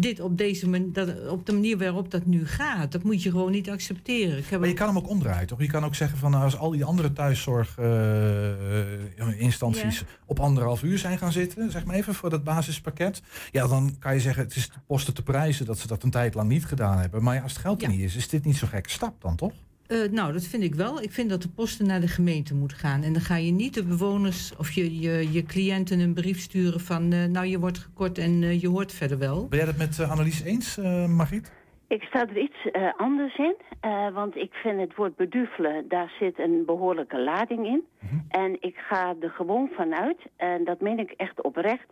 [0.03, 2.93] dit op, deze man, dat, op de manier waarop dat nu gaat.
[2.93, 4.39] Dat moet je gewoon niet accepteren.
[4.39, 5.61] Ik heb Maar je kan hem ook omdraaien, toch?
[5.61, 10.05] Je kan ook zeggen van nou, als al die andere thuiszorginstanties Ja.
[10.27, 13.23] op anderhalf uur zijn gaan zitten, zeg maar even voor dat basispakket.
[13.51, 16.11] Ja, dan kan je zeggen het is de posten te prijzen dat ze dat een
[16.11, 17.23] tijd lang niet gedaan hebben.
[17.23, 19.37] Maar ja, als het geld er niet is, is dit niet zo'n gekke stap dan,
[19.37, 19.53] toch?
[19.87, 21.03] Eh, nou, dat vind ik wel.
[21.03, 23.03] Ik vind dat de posten naar de gemeente moeten gaan.
[23.03, 26.81] En dan ga je niet de bewoners of je, je, je cliënten een brief sturen
[26.81, 27.13] van...
[27.13, 29.49] eh, nou, je wordt gekort en eh, je hoort verder wel.
[29.49, 31.53] Ben jij dat met eh, Annelies eens, eh Margriet?
[31.89, 36.13] Ik sta er iets eh, anders in, eh, want ik vind het woord beduvelen, daar
[36.21, 37.83] zit een behoorlijke lading in.
[38.29, 41.87] En ik ga er gewoon vanuit, en dat meen ik echt oprecht,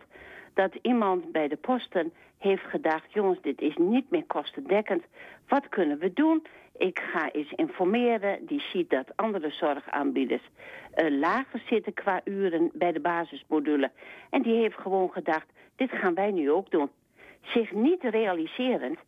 [0.53, 5.03] dat iemand bij de posten heeft gedacht, jongens, dit is niet meer kostendekkend.
[5.47, 6.45] Wat kunnen we doen?
[6.77, 8.45] Ik ga eens informeren.
[8.45, 10.41] Die ziet dat andere zorgaanbieders
[10.93, 13.91] eh, lager zitten qua uren bij de basismodule.
[14.29, 16.89] En die heeft gewoon gedacht, dit gaan wij nu ook doen.
[17.41, 18.99] Zich niet realiserend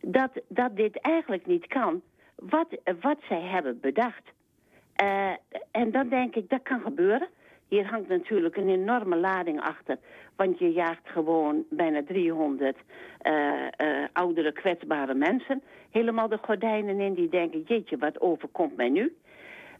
[0.00, 2.02] dat, dat dit eigenlijk niet kan,
[2.34, 2.66] wat,
[3.00, 4.32] wat zij hebben bedacht.
[4.94, 5.30] Eh,
[5.70, 7.28] en dan denk ik, dat kan gebeuren.
[7.72, 9.98] Hier hangt natuurlijk een enorme lading achter.
[10.36, 12.76] Want je jaagt gewoon bijna 300
[13.18, 13.32] eh,
[13.76, 15.62] eh, oudere kwetsbare mensen.
[15.90, 19.16] Helemaal de gordijnen in die denken, jeetje, wat overkomt mij nu?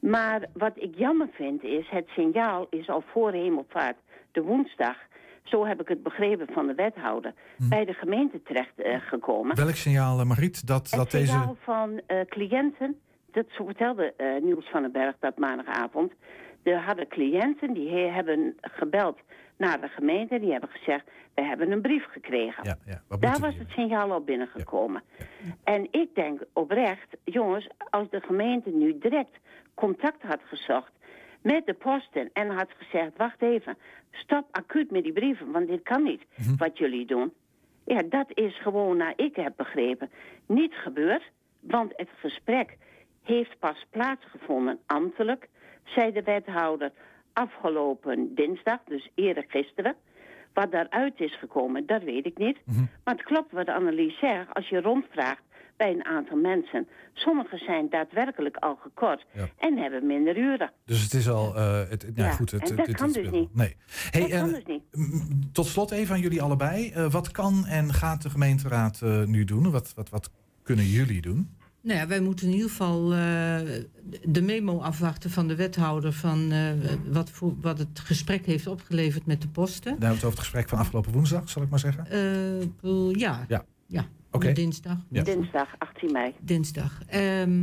[0.01, 3.97] Maar wat ik jammer vind is, het signaal is al voor hemelvaart
[4.33, 4.97] de woensdag...
[5.43, 7.35] zo heb ik het begrepen van de wethouder,
[7.69, 9.57] bij de gemeente terecht eh, gekomen.
[9.57, 11.27] Welk signaal, Margriet, dat, Het dat deze...
[11.27, 12.97] signaal van cliënten,
[13.31, 16.13] dat zo vertelde Niels van den Berg dat maandagavond.
[16.63, 19.19] Er hadden cliënten die he- hebben gebeld
[19.57, 20.39] naar de gemeente.
[20.41, 22.65] Die hebben gezegd, we hebben een brief gekregen.
[22.65, 23.17] Ja, ja.
[23.19, 25.03] Daar was het signaal al binnengekomen.
[25.65, 29.39] En ik denk oprecht, jongens, als de gemeente nu direct
[29.75, 30.93] contact had gezocht
[31.43, 33.77] met de posten en had gezegd, wacht even,
[34.11, 36.57] stop acuut met die brieven, want dit kan niet Mhm.
[36.57, 37.33] wat jullie doen.
[37.85, 40.11] Ja, dat is gewoon, naar ik heb begrepen,
[40.47, 41.31] niet gebeurd.
[41.61, 42.77] Want het gesprek
[43.23, 45.49] heeft pas plaatsgevonden ambtelijk,
[45.85, 46.93] zei de wethouder,
[47.33, 49.95] afgelopen dinsdag, dus eerder gisteren.
[50.55, 52.59] Wat daaruit is gekomen, dat weet ik niet.
[53.05, 55.43] Maar het klopt wat Annelies zegt, als je rondvraagt
[55.77, 56.89] bij een aantal mensen.
[57.13, 59.25] Sommigen zijn daadwerkelijk al gekort
[59.59, 60.73] en hebben minder uren.
[60.85, 61.57] Dus het is al...
[61.57, 63.55] eh, het, nou, Ja, goed, het, en dat het- kan het dus niet.
[63.55, 63.77] Nee.
[64.11, 65.55] Hey, dat kan eh, dus niet.
[65.55, 66.91] tot slot even aan jullie allebei.
[66.91, 69.71] Eh, wat kan en gaat de gemeenteraad nu doen?
[69.71, 70.31] Wat, wat, wat
[70.63, 71.57] kunnen jullie doen?
[71.83, 73.61] Nou ja, wij moeten in ieder geval eh,
[74.25, 76.13] de memo afwachten van de wethouder...
[76.13, 76.69] van eh,
[77.11, 79.83] wat, voor, wat het gesprek heeft opgeleverd met de posten.
[79.83, 82.07] Dan hebben we het over het gesprek van afgelopen woensdag, zal ik maar zeggen.
[82.11, 83.65] Eh, ja, Ja.
[83.87, 84.07] ja.
[84.31, 84.53] Oké.
[84.53, 84.97] dinsdag.
[85.11, 85.23] Ja.
[85.23, 86.33] Dinsdag 18 mei.
[86.41, 87.01] Dinsdag.
[87.07, 87.61] Ehm,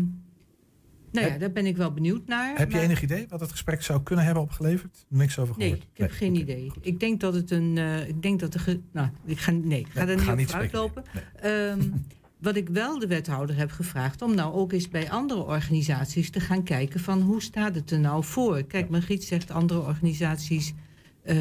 [1.12, 2.58] nou ja, daar ben ik wel benieuwd naar.
[2.58, 5.06] Heb je enig idee wat het gesprek zou kunnen hebben opgeleverd?
[5.08, 5.88] Niks over Nee, gehoord.
[5.94, 6.72] ik heb geen idee.
[6.82, 7.78] Ik denk dat het een.
[7.78, 8.60] eh, ik denk dat de.
[8.60, 11.04] ge- nou, ik ga, nee, ik ga Nee, er niet op niet vooruitlopen.
[11.36, 11.80] Ehm,
[12.40, 16.40] wat ik wel de wethouder heb gevraagd om nou ook eens bij andere organisaties te
[16.40, 18.64] gaan kijken van hoe staat het er nou voor.
[18.64, 20.74] Kijk, Margriet zegt andere organisaties
[21.22, 21.38] eh,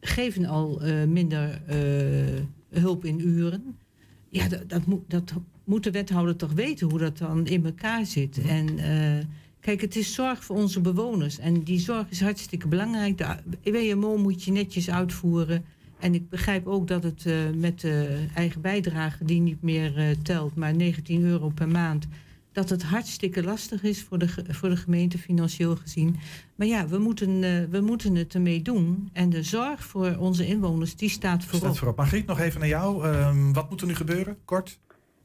[0.00, 3.76] geven al eh, minder eh, hulp in uren.
[4.28, 5.32] Ja, dat, dat, moet, dat
[5.64, 8.38] moet de wethouder toch weten hoe dat dan in elkaar zit.
[8.38, 8.66] En
[9.60, 11.38] kijk, het is zorg voor onze bewoners.
[11.38, 13.18] En die zorg is hartstikke belangrijk.
[13.62, 15.64] De WMO moet je netjes uitvoeren.
[16.04, 20.10] En ik begrijp ook dat het eh, met de eigen bijdrage, die niet meer eh,
[20.10, 22.08] telt, maar 19 euro per maand,
[22.52, 26.16] dat het hartstikke lastig is voor de, voor de gemeente financieel gezien.
[26.54, 29.10] Maar ja, we moeten, eh, we moeten het ermee doen.
[29.12, 31.60] En de zorg voor onze inwoners, die staat voorop.
[31.60, 31.96] Staat voorop.
[31.96, 33.04] Margriet, nog even naar jou.
[33.04, 34.38] Ehm, wat moet er nu gebeuren?
[34.44, 34.78] Kort.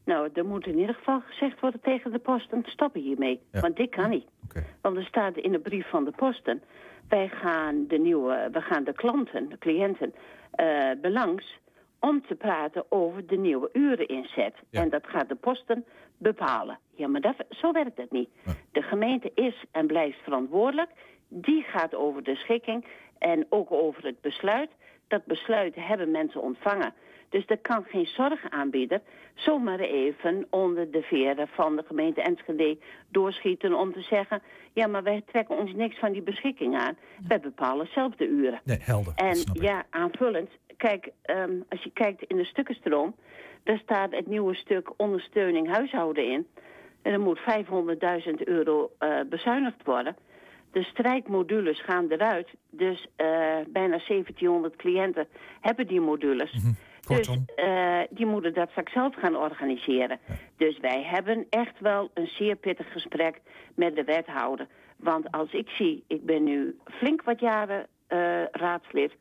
[0.06, 3.40] Nou, er moet in ieder geval gezegd worden tegen de posten, stoppen hiermee.
[3.52, 3.60] Ja.
[3.60, 4.26] Want dit kan niet.
[4.82, 6.62] Want er staat in de brief van de posten,
[7.10, 10.14] wij gaan de nieuwe, we gaan de klanten, de cliënten,
[10.52, 11.60] eh, belangs
[12.00, 14.56] om te praten over de nieuwe ureninzet.
[14.72, 15.86] En dat gaat de posten
[16.18, 16.80] bepalen.
[16.96, 18.30] Ja, maar dat, zo werkt het niet.
[18.72, 20.90] De gemeente is en blijft verantwoordelijk.
[21.28, 22.86] Die gaat over de schikking
[23.18, 24.70] en ook over het besluit.
[25.08, 26.94] Dat besluit hebben mensen ontvangen.
[27.30, 29.02] Dus er kan geen zorgaanbieder
[29.36, 32.78] zomaar even onder de veren van de gemeente Enschede
[33.10, 34.42] doorschieten om te zeggen...
[34.80, 36.98] ja, maar wij trekken ons niks van die beschikking aan.
[37.28, 38.62] Wij bepalen zelf de uren.
[38.64, 39.14] Nee, helder.
[39.16, 40.50] En ja, aanvullend.
[40.78, 43.16] Kijk, ehm, als je kijkt in de stukkenstroom...
[43.64, 46.48] daar staat het nieuwe stuk ondersteuning huishouden in.
[47.02, 50.16] En er moet 500.000 euro eh, bezuinigd worden.
[50.72, 52.48] De strijkmodules gaan eruit.
[52.70, 53.28] Dus eh,
[53.68, 55.28] bijna 1700 cliënten
[55.62, 56.52] hebben die modules.
[57.18, 60.20] Dus eh, die moeten dat straks zelf gaan organiseren.
[60.58, 63.42] Dus wij hebben echt wel een zeer pittig gesprek
[63.76, 64.68] met de wethouder.
[64.98, 69.14] Want als ik zie, ik ben nu flink wat jaren eh, raadslid...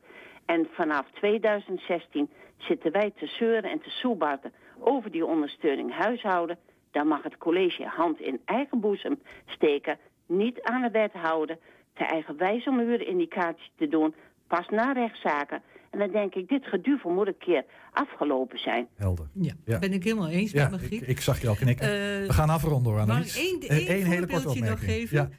[0.45, 6.57] en vanaf 2016 zitten wij te zeuren en te soebatten over die ondersteuning huishouden...
[6.91, 11.57] dan mag het college hand in eigen boezem steken, niet aan de wethouder...
[11.93, 14.15] te eigenwijs om uw indicatie te doen,
[14.47, 15.61] pas na rechtszaken...
[15.89, 18.87] En dan denk ik, dit geduvel moet een keer afgelopen zijn.
[18.95, 19.27] Helder.
[19.33, 21.01] Ja, ben ik helemaal eens Ja, met Margriet.
[21.01, 21.85] ik, ik zag je al knikken.
[21.87, 21.91] Eh,
[22.27, 23.37] We gaan afronden, hoor, Annelies.
[23.37, 24.99] ik één, Eh, één, één hele korte voorbeeldje nog opmerking.
[25.09, 25.17] geven?
[25.17, 25.29] Ja.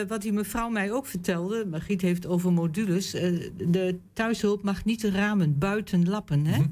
[0.00, 3.14] Eh, wat die mevrouw mij ook vertelde, Margriet heeft over modules.
[3.14, 6.46] eh, de thuishulp mag niet de ramen buiten lappen.
[6.46, 6.58] Hè?
[6.58, 6.68] Mhm.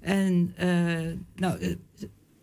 [0.00, 0.68] En eh,
[1.36, 1.74] nou, eh,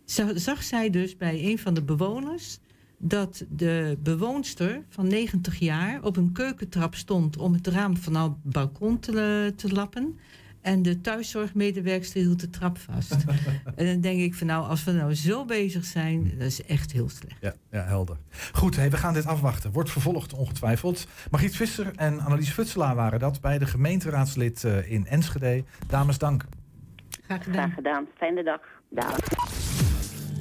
[0.06, 2.60] za- zag zij dus bij een van de bewoners
[3.08, 8.44] dat de bewoonster van 90 jaar op een keukentrap stond om het raam van het
[8.44, 10.20] balkon te, te lappen.
[10.62, 13.15] En de thuiszorgmedewerkster hield de trap vast.
[13.76, 16.91] en dan denk ik van nou, als we nou zo bezig zijn, dat is echt
[16.91, 17.38] heel slecht.
[17.41, 18.18] Ja, ja helder.
[18.52, 19.72] Goed, hey, we gaan dit afwachten.
[19.72, 21.08] Wordt vervolgd ongetwijfeld.
[21.32, 25.63] Margriet Visser en Annelies Futselaar waren dat bij de gemeenteraadslid eh, in Enschede.
[25.88, 26.46] Dames, dank.
[27.26, 27.62] Graag gedaan.
[27.63, 28.08] Graag gedaan.
[28.18, 28.62] Fijne dag.
[28.89, 29.55] Dag.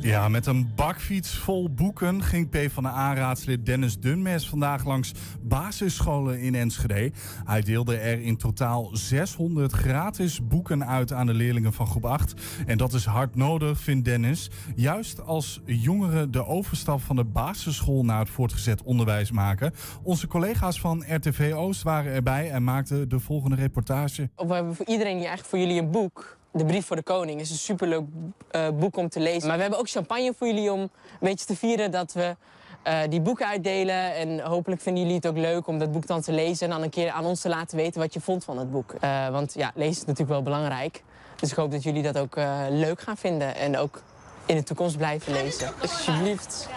[0.05, 7.13] Ja, met een bakfiets vol boeken ging PvdA-raadslid Dennis Dunmes vandaag langs basisscholen in Enschede.
[7.45, 12.35] Hij deelde er in totaal 600 gratis boeken uit aan de leerlingen van groep 8.
[12.67, 14.51] En dat is hard nodig, vindt Dennis.
[14.75, 19.73] Juist als jongeren de overstap van de basisschool naar het voortgezet onderwijs maken.
[20.03, 24.31] Onze collega's van RTV Oost waren erbij en maakten de volgende reportage.
[24.37, 26.43] We hebben voor iedereen hier eigenlijk voor jullie een boek.
[26.57, 28.03] De Brief voor de Koning is een superleuk
[28.51, 29.47] eh, boek om te lezen.
[29.47, 30.91] Maar we hebben ook champagne voor jullie om een
[31.21, 32.37] beetje te vieren dat we
[32.83, 34.15] eh, die boeken uitdelen.
[34.15, 36.67] En hopelijk vinden jullie het ook leuk om dat boek dan te lezen...
[36.67, 38.95] en dan een keer aan ons te laten weten wat je vond van het boek.
[39.01, 41.03] Eh, want ja, lezen is natuurlijk wel belangrijk.
[41.37, 42.37] Dus ik hoop dat jullie dat ook
[42.71, 44.03] leuk gaan vinden en ook
[44.47, 45.73] in de toekomst blijven lezen.
[45.81, 46.69] Alsjeblieft.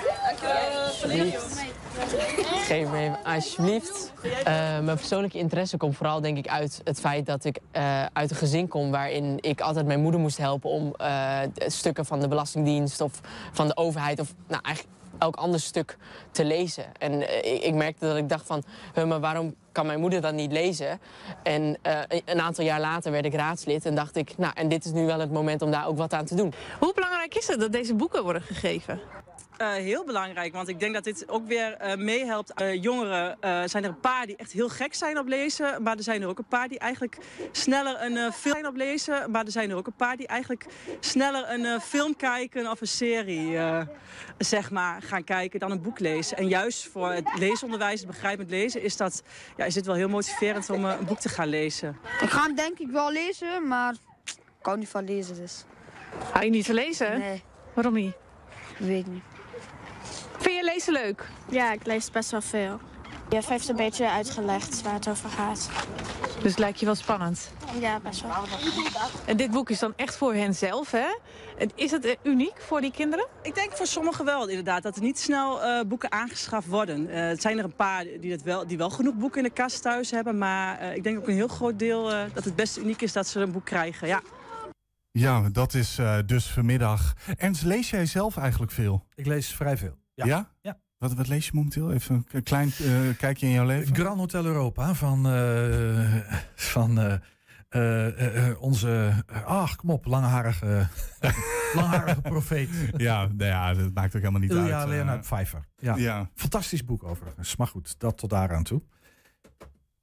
[0.85, 1.63] Alsjeblieft.
[2.67, 4.11] Geef me even, alsjeblieft.
[4.43, 8.29] Eh, mijn persoonlijke interesse komt vooral denk ik uit het feit dat ik eh, uit
[8.29, 12.27] een gezin kom waarin ik altijd mijn moeder moest helpen om eh, stukken van de
[12.27, 13.19] Belastingdienst of
[13.51, 15.97] van de overheid of nou eigenlijk elk ander stuk
[16.31, 16.85] te lezen.
[16.99, 20.33] En ik, ik merkte dat ik dacht van, "Huh, maar waarom kan mijn moeder dat
[20.33, 20.99] niet lezen?
[21.43, 21.77] En
[22.25, 25.05] een aantal jaar later werd ik raadslid en dacht ik, nou en dit is nu
[25.05, 26.53] wel het moment om daar ook wat aan te doen.
[26.79, 28.99] Hoe belangrijk is het dat deze boeken worden gegeven?
[29.57, 32.53] Eh, heel belangrijk, want ik denk dat dit ook weer eh, meehelpt.
[32.53, 35.97] Eh, jongeren eh, zijn er een paar die echt heel gek zijn op lezen, maar
[35.97, 37.17] er zijn er ook een paar die eigenlijk
[37.51, 40.27] sneller een eh, film zijn op lezen, maar er zijn er ook een paar die
[40.27, 40.65] eigenlijk
[40.99, 43.81] sneller een eh, film kijken of een serie eh,
[44.37, 46.37] zeg maar gaan kijken dan een boek lezen.
[46.37, 49.23] En juist voor het leesonderwijs, het begrijpend lezen, is, dat,
[49.57, 51.97] ja, is dit wel heel motiverend om een boek te gaan lezen.
[52.21, 53.93] Ik ga hem denk ik wel lezen, maar
[54.59, 55.63] ik hou niet van lezen dus.
[56.31, 57.19] Hou je niet van lezen?
[57.19, 57.43] Nee.
[57.73, 58.13] Waarom niet?
[58.77, 59.23] Weet ik niet.
[60.39, 61.29] Vind je lezen leuk?
[61.49, 62.79] Ja, ik lees best wel veel.
[63.29, 65.69] Je heeft een beetje uitgelegd waar het over gaat.
[66.41, 67.51] Dus het lijkt je wel spannend.
[67.79, 68.31] Ja, best wel.
[69.25, 71.17] En dit boek is dan echt voor hen zelf, hè?
[71.57, 73.27] En Is het eh, uniek voor die kinderen?
[73.41, 77.09] Ik denk voor sommigen wel inderdaad, dat er niet snel eh, boeken aangeschaft worden.
[77.09, 79.53] Eh, het zijn er een paar die, dat wel, die wel genoeg boeken in de
[79.53, 80.37] kast thuis hebben.
[80.37, 83.13] Maar eh, ik denk ook een heel groot deel eh, dat het best uniek is
[83.13, 84.07] dat ze een boek krijgen.
[84.07, 84.21] Ja.
[85.11, 87.13] Ja, dat is eh, dus vanmiddag.
[87.37, 89.05] Ernst, lees jij zelf eigenlijk veel?
[89.15, 89.97] Ik lees vrij veel.
[90.25, 90.49] Ja?
[90.61, 90.77] Ja.
[90.97, 91.91] Wat, wat lees je momenteel?
[91.91, 93.95] Even een klein eh, kijkje in jouw leven.
[93.95, 97.21] Grand Hotel Europa van, eh, van
[97.69, 100.87] eh, onze, ach kom op, langharige,
[101.75, 102.69] langharige profeet.
[102.97, 104.67] Ja, nou ja, dat maakt ook helemaal niet uit.
[104.67, 104.85] Ja.
[104.85, 105.67] Leonard Pfeiffer.
[105.77, 105.95] Ja.
[105.95, 106.29] Ja.
[106.33, 107.55] Fantastisch boek overigens.
[107.55, 108.81] Maar goed, dat tot daaraan toe.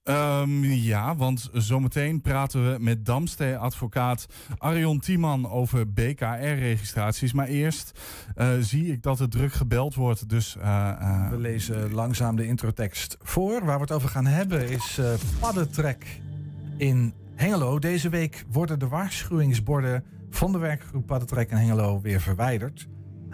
[0.04, 4.26] Ehm, ja, want zometeen praten we met Damstee-advocaat
[4.58, 7.32] Arion Tiemann over BKR-registraties.
[7.32, 8.00] Maar eerst
[8.34, 10.28] eh, zie ik dat er druk gebeld wordt.
[10.28, 13.64] Dus, eh, eh, We lezen langzaam de introtekst voor.
[13.64, 16.20] Waar we het over gaan hebben is eh paddentrek
[16.76, 17.78] in Hengelo.
[17.78, 22.88] Deze week worden de waarschuwingsborden van de werkgroep Paddentrek in Hengelo weer verwijderd.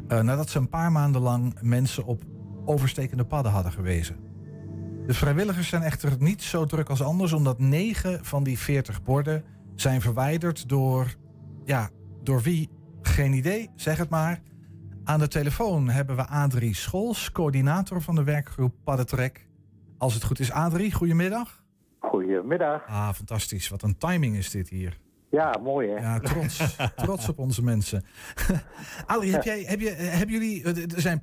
[0.09, 2.23] Nadat ze een paar maanden lang mensen op
[2.65, 4.30] overstekende padden hadden gewezen.
[5.07, 9.45] De vrijwilligers zijn echter niet zo druk als anders, omdat 9 van die 40 borden
[9.75, 11.15] zijn verwijderd door,
[11.65, 11.91] ja,
[12.23, 12.71] door wie?
[13.03, 14.41] Geen idee, zeg het maar.
[15.05, 19.49] Aan de telefoon hebben we Adrie Schols, coördinator van de werkgroep Paddentrek.
[19.99, 21.65] Als het goed is, Adrie, goedemiddag.
[21.99, 22.87] Goedemiddag.
[22.87, 23.69] Ah, fantastisch.
[23.69, 24.99] Wat een timing is dit hier.
[25.31, 25.95] Ja, mooi hè?
[25.95, 26.77] Ja, trots.
[26.97, 28.05] trots op onze mensen.
[29.07, 31.23] Adrie, heb jij, heb je, hebben jullie, er zijn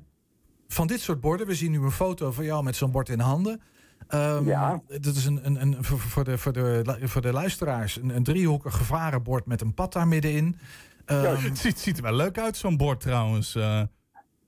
[0.68, 3.20] van dit soort borden, we zien nu een foto van jou met zo'n bord in
[3.20, 3.60] handen.
[4.08, 4.80] Ehm, Ja.
[4.86, 8.76] Dat is een, een, een, voor, de, voor, de, voor de luisteraars een, een driehoekig
[8.76, 10.58] gevarenbord met een pad daar middenin.
[11.04, 13.54] Ehm, het ziet, ziet er wel leuk uit, zo'n bord trouwens.
[13.54, 13.78] eh.
[13.78, 13.88] een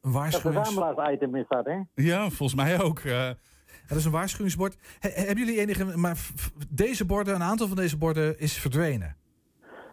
[0.00, 0.68] Dat waarschuwings...
[0.68, 1.78] verzamelaars-item is dat, hè?
[1.94, 2.98] ja, volgens mij ook.
[2.98, 3.30] eh.
[3.86, 4.76] Dat is een waarschuwingsbord.
[4.98, 5.96] He- hebben jullie enige...
[5.98, 6.18] Maar
[6.68, 9.16] deze borden, een aantal van deze borden is verdwenen.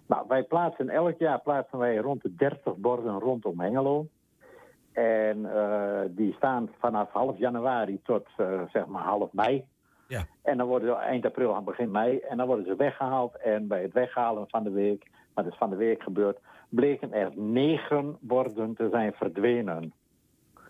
[0.08, 4.08] Nou, wij plaatsen elk jaar plaatsen wij rond de 30 borden rondom Hengelo.
[4.98, 9.66] En eh, die staan vanaf half januari tot eh, zeg maar half mei.
[10.08, 10.26] Ja.
[10.44, 12.20] En dan worden ze eind april aan begin mei.
[12.20, 13.38] En dan worden ze weggehaald.
[13.38, 17.32] En bij het weghalen van de week, wat is van de week gebeurd, bleken er
[17.36, 19.94] negen borden te zijn verdwenen.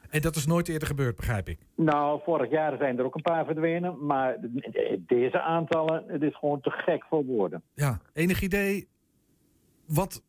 [0.10, 1.60] En dat is nooit eerder gebeurd, begrijp ik.
[1.76, 4.06] Nou, vorig jaar zijn er ook een paar verdwenen.
[4.06, 4.38] Maar
[4.98, 7.64] deze aantallen, het is gewoon te gek voor woorden.
[7.74, 8.88] Ja, enig idee
[9.88, 10.24] wat,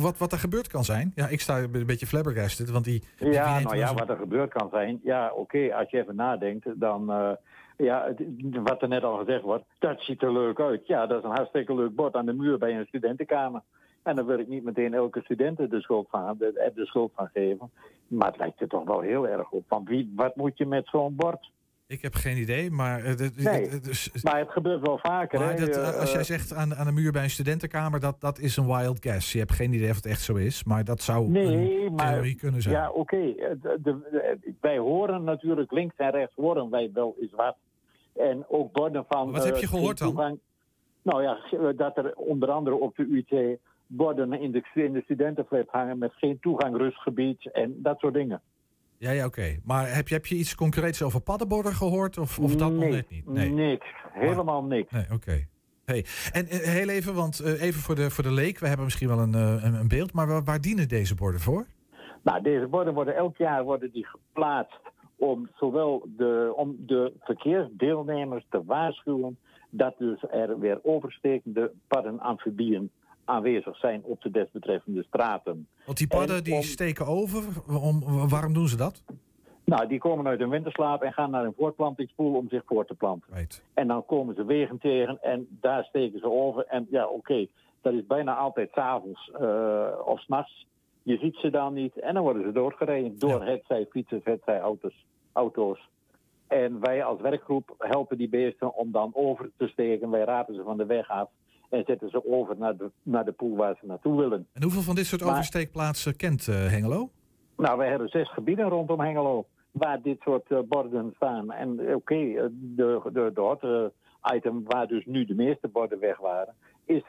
[0.00, 1.12] wat, wat er gebeurd kan zijn?
[1.14, 3.02] Ja, ik sta een beetje flabbergasted, want die...
[3.18, 5.00] die Ja, nou ja, wat er gebeurd kan zijn.
[5.02, 7.12] Ja, oké, als je even nadenkt, dan.
[7.12, 7.30] eh,
[7.78, 8.14] ja,
[8.62, 10.86] wat er net al gezegd wordt, dat ziet er leuk uit.
[10.86, 13.62] Ja, dat is een hartstikke leuk bord aan de muur bij een studentenkamer.
[14.02, 17.28] En dan wil ik niet meteen elke student de schuld van, de, de schuld van
[17.32, 17.70] geven.
[18.08, 19.64] Maar het lijkt er toch wel heel erg op.
[19.68, 21.50] Van wie, wat moet je met zo'n bord?
[21.88, 23.04] Ik heb geen idee, maar...
[23.04, 25.38] eh, Nee, dus- maar het gebeurt wel vaker.
[25.40, 25.66] maar hè.
[25.66, 28.38] dat, eh, als Eh, jij zegt aan, aan de muur bij een studentenkamer, dat, dat
[28.38, 29.32] is een wild guess.
[29.32, 32.12] Je hebt geen idee of het echt zo is, maar dat zou Nee, een maar
[32.12, 32.74] theorie kunnen zijn.
[32.74, 33.34] ja, oké.
[34.60, 37.56] Wij horen natuurlijk links en rechts horen wij wel eens wat.
[38.16, 39.30] En ook borden van.
[39.32, 40.08] Wat heb je eh, gehoord dan?
[40.08, 40.38] toegang-
[41.02, 41.38] Nou ja,
[41.72, 46.12] dat er onder andere op de UT borden in de, in de studentenflat hangen met
[46.14, 48.40] geen toegang rustgebied en dat soort dingen.
[48.98, 49.56] Ja, ja, oké.
[49.64, 52.18] Maar heb je, heb je iets concreets over paddenborden gehoord?
[52.18, 53.26] Of, of dat nog net niet?
[53.26, 53.86] Nee, Niks.
[54.12, 54.92] Helemaal niks.
[54.92, 55.46] nee oké.
[55.84, 56.04] Hey.
[56.32, 59.08] En eh, heel even, want eh, even voor de, voor de leek, we hebben misschien
[59.08, 61.66] wel een, eh, een, beeld, maar waar, waar dienen deze borden voor?
[62.22, 64.80] Nou, deze borden worden elk jaar worden die geplaatst
[65.16, 69.38] om zowel de, om de verkeersdeelnemers te waarschuwen
[69.70, 72.90] dat dus er weer overstekende padden amfibieën
[73.28, 75.66] aanwezig zijn op de desbetreffende straten.
[75.84, 77.44] Want die padden En die steken over.
[77.82, 79.02] Om, waarom doen ze dat?
[79.64, 82.94] Nou, die komen uit een winterslaap en gaan naar een voortplantingspoel om zich voor te
[82.94, 83.34] planten.
[83.34, 83.62] Right.
[83.74, 86.66] En dan komen ze wegen tegen en daar steken ze over.
[86.66, 87.46] En ja, oké,
[87.80, 90.66] dat is bijna altijd s'avonds uh, of s'nachts.
[91.02, 94.42] Je ziet ze dan niet en dan worden ze doorgereden door het zij fietsers, het
[94.44, 95.88] zij auto's, auto's.
[96.46, 100.10] En wij als werkgroep helpen die beesten om dan over te steken.
[100.10, 101.30] Wij rapen ze van de weg af
[101.68, 104.46] en zetten ze over naar de, naar de poel waar ze naartoe willen.
[104.52, 107.10] En hoeveel van dit soort Maar- oversteekplaatsen kent eh, Hengelo?
[107.56, 111.52] Nou, wij hebben zes gebieden rondom Hengelo waar dit soort eh, borden staan.
[111.52, 112.14] En eh, oké,
[112.50, 113.92] de, de, de hot
[114.34, 116.54] item waar dus nu de meeste borden weg waren,
[116.84, 117.02] is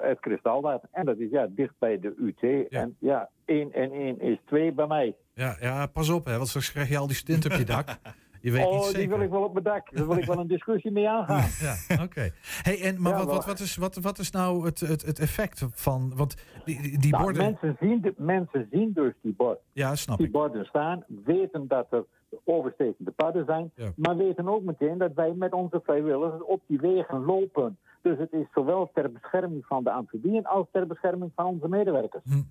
[0.00, 0.82] het Kristalbad.
[0.90, 2.70] En dat is ja dicht bij de UT.
[2.70, 5.14] En ja, 1 en 1 is 2 bij mij.
[5.34, 7.88] Ja, ja, pas op, hè, want straks krijg je al die studenten op je dak.
[8.40, 9.96] Je weet oh, niet die wil ik wel op mijn dak.
[9.96, 11.48] Daar wil ik wel een discussie mee aangaan.
[11.88, 12.30] Ja, oké.
[12.62, 15.18] Hey, en, maar Ja, wat, wat, wat, is, wat, wat is nou het, het, het
[15.18, 16.12] effect van...
[16.16, 17.42] Want die, die, Nou, borden...
[17.42, 20.32] mensen, zien de, mensen zien dus die, bord, Ja, snap die ik.
[20.32, 22.04] borden staan, weten dat er
[22.44, 23.92] overstekende padden zijn, Ja.
[23.96, 27.78] maar weten ook meteen dat wij met onze vrijwilligers op die wegen lopen.
[28.02, 32.22] Dus het is zowel ter bescherming van de amfibieën als ter bescherming van onze medewerkers.
[32.24, 32.42] Hm.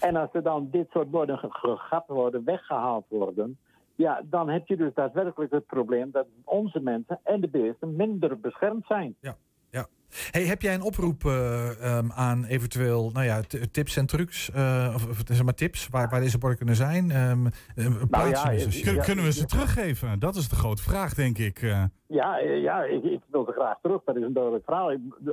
[0.00, 3.58] En als er dan dit soort borden ge- gegapt worden, weggehaald worden,
[3.94, 8.40] ja, dan heb je dus daadwerkelijk het probleem dat onze mensen en de beesten minder
[8.40, 9.14] beschermd zijn.
[9.20, 9.36] Ja,
[9.70, 9.86] ja.
[10.30, 14.92] Hey, heb jij een oproep eh, ehm, aan eventueel nou ja, tips en trucs, eh,
[14.94, 17.10] of, of zeg maar tips, waar, waar deze borden kunnen zijn?
[17.10, 18.80] Ehm eh, plaatsen ja, dus.
[18.80, 20.18] Kun- kunnen we ze teruggeven?
[20.18, 21.62] Dat is de grote vraag, denk ik.
[21.62, 21.84] eh.
[22.06, 24.00] Ja, ja ik, ik wil ze graag terug.
[24.04, 24.92] Dat is een duidelijk verhaal.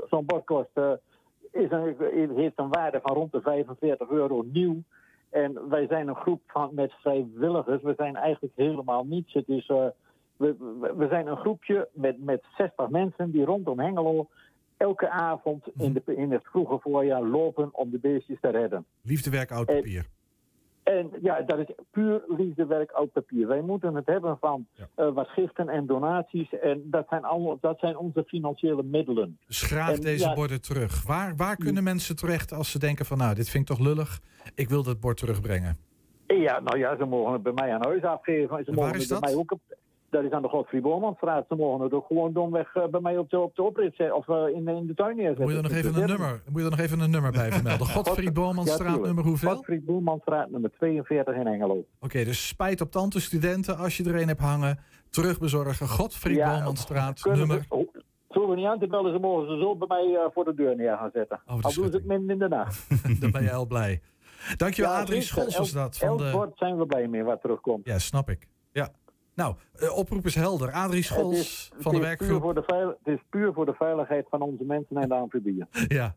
[0.10, 0.70] Zo'n bord kost,
[1.52, 1.96] is een,
[2.36, 4.84] heeft een waarde van rond de 45 euro nieuw.
[5.32, 7.82] En wij zijn een groep van, met vrijwilligers.
[7.84, 9.34] We zijn eigenlijk helemaal niets.
[9.34, 9.86] Het is, eh,
[10.38, 10.56] we,
[10.98, 14.28] we- zijn een groepje met, met 60 mensen die rondom Hengelo
[14.78, 18.86] elke avond in, de, in het vroege voorjaar lopen om de beestjes te redden.
[19.02, 20.00] Liefdewerk oud papier.
[20.00, 20.06] En
[21.22, 23.48] ja, dat is puur liefdewerk oud papier.
[23.48, 26.50] Wij moeten het hebben van eh, wat giften en donaties.
[26.60, 29.38] En dat zijn, allemaal, dat zijn onze financiële middelen.
[29.70, 31.04] En deze ja, borden terug.
[31.04, 34.20] Waar, waar kunnen mensen terecht als ze denken van nou, dit vind ik toch lullig,
[34.56, 35.78] ik wil dat bord terugbrengen?
[36.28, 38.64] Ja, nou ja, ze mogen het bij mij aan huis afgeven.
[38.66, 39.30] Ze mogen waar is het bij dat?
[39.30, 39.62] mij ook op,
[40.12, 41.46] dat is aan de Godfried Bormanstraat.
[41.48, 44.16] Ze mogen het ook gewoon domweg eh, bij mij op de, op de oprit zetten.
[44.18, 45.44] Of eh, in, de- in de tuin neerzetten.
[45.44, 47.52] Moet je er nog even een nummer, moet je er nog even een nummer bij
[47.52, 47.88] vermelden?
[47.96, 49.56] Godfried Bormanstraat, nummer hoeveel?
[49.56, 51.86] Godfried Bormanstraat, nummer 42 in Engelo.
[52.00, 54.80] Oké, dus spijt op tante studenten als je er een hebt hangen.
[55.10, 57.58] Terugbezorgen, Godfried Ja, Bormanstraat, nummer.
[57.62, 57.88] Ze, oh,
[58.30, 60.54] zullen we niet aan te bellen, ze mogen ze zo bij mij eh, voor de
[60.54, 61.42] deur neer gaan zetten.
[61.48, 62.88] Oh, Al doen ze het midden in de nacht.
[63.22, 64.02] Dan ben je heel blij.
[64.58, 65.22] Dankjewel, Ja, Adrie.
[65.22, 65.98] Scholz was dat.
[65.98, 66.50] Van de...
[66.56, 67.86] zijn we blij mee wat terugkomt.
[67.86, 68.48] Ja, snap ik.
[68.72, 68.90] Ja.
[69.42, 70.72] Nou, uh, oproep is helder.
[70.72, 72.42] Adrie Schols van de werkgroep.
[72.42, 75.68] Voor de het is puur voor de veiligheid van onze mensen en de amfibieën.
[75.88, 76.16] Ja.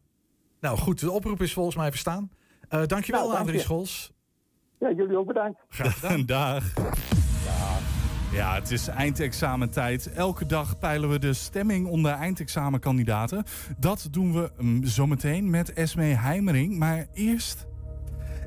[0.60, 2.30] Nou goed, de oproep is volgens mij verstaan.
[2.70, 3.64] Uh, dankjewel, nou, dank Adrie je.
[3.64, 4.12] Schols.
[4.78, 5.58] Ja, jullie ook bedankt.
[5.68, 6.26] Graag gedaan.
[6.36, 6.72] Dag.
[8.32, 10.12] Ja, het is eindexamentijd.
[10.12, 13.44] Elke dag peilen we de stemming onder eindexamenkandidaten.
[13.78, 16.78] Dat doen we um, zometeen met Esme Heimering.
[16.78, 17.66] Maar eerst...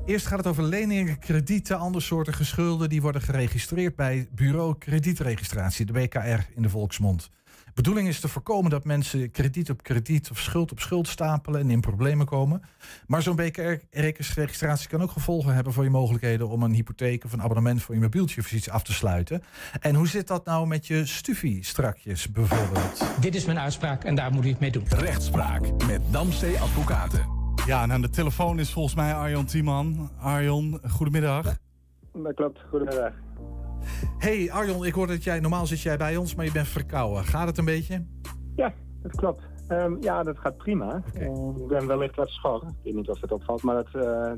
[0.08, 2.88] Eerst gaat het over leningen, kredieten, andersoortige schulden...
[2.88, 7.30] die worden geregistreerd bij Bureau Kredietregistratie, de BKR in de volksmond.
[7.44, 11.60] De bedoeling is te voorkomen dat mensen krediet op krediet of schuld op schuld stapelen
[11.60, 12.62] en in problemen komen.
[13.06, 17.42] Maar zo'n BKR-registratie kan ook gevolgen hebben voor je mogelijkheden om een hypotheek of een
[17.42, 19.42] abonnement voor je mobieltje of iets af te sluiten.
[19.80, 23.04] En hoe zit dat nou met je stufie strakjes bijvoorbeeld?
[23.20, 24.84] Dit is mijn uitspraak en daar moet u het mee doen.
[24.88, 27.37] Rechtspraak met Damstee Advocaten.
[27.68, 30.08] Ja, en aan de telefoon is volgens mij Arjon Tiemann.
[30.20, 31.56] Arjon, goedemiddag.
[32.12, 33.12] Dat klopt, goedemiddag.
[34.18, 37.24] Hey Arjon, ik hoor dat jij, normaal zit jij bij ons, maar je bent verkouden.
[37.24, 38.04] Gaat het een beetje?
[38.56, 39.42] Ja, dat klopt.
[39.68, 41.02] Um, ja, dat gaat prima.
[41.14, 41.28] Okay.
[41.28, 42.62] Uh, ik ben wellicht wat schor.
[42.62, 44.30] Ik weet niet of het opvalt, maar het, uh,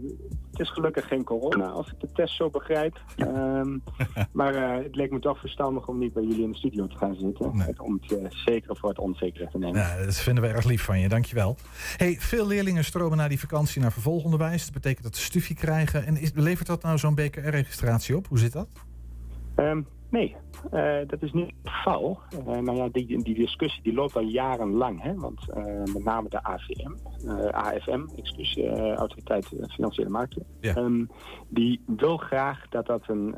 [0.50, 3.00] het is gelukkig geen corona, als ik de test zo begrijp.
[3.16, 3.82] Um,
[4.32, 6.96] maar uh, het leek me toch verstandig om niet bij jullie in de studio te
[6.96, 7.56] gaan zitten.
[7.56, 7.82] Nee.
[7.82, 9.80] Om het zekere voor het onzekere te nemen.
[9.80, 11.56] Ja, dat vinden we erg lief van je, dankjewel.
[11.96, 14.64] Hey, veel leerlingen stromen na die vakantie naar vervolgonderwijs.
[14.64, 16.06] Dat betekent dat ze stufie krijgen.
[16.06, 18.26] En is, levert dat nou zo'n BKR-registratie op?
[18.26, 18.68] Hoe zit dat?
[19.60, 20.36] Um, nee,
[20.72, 22.20] uh, dat is niet het geval.
[22.32, 25.02] Uh, nou ja, die, die discussie die loopt al jarenlang.
[25.02, 25.14] Hè?
[25.14, 26.92] Want uh, met name de AVM,
[27.50, 28.58] AFM, excuus,
[28.94, 30.44] Autoriteit Financiële Markten...
[30.60, 30.76] Ja.
[30.76, 31.10] Um,
[31.48, 33.34] die wil graag dat dat een,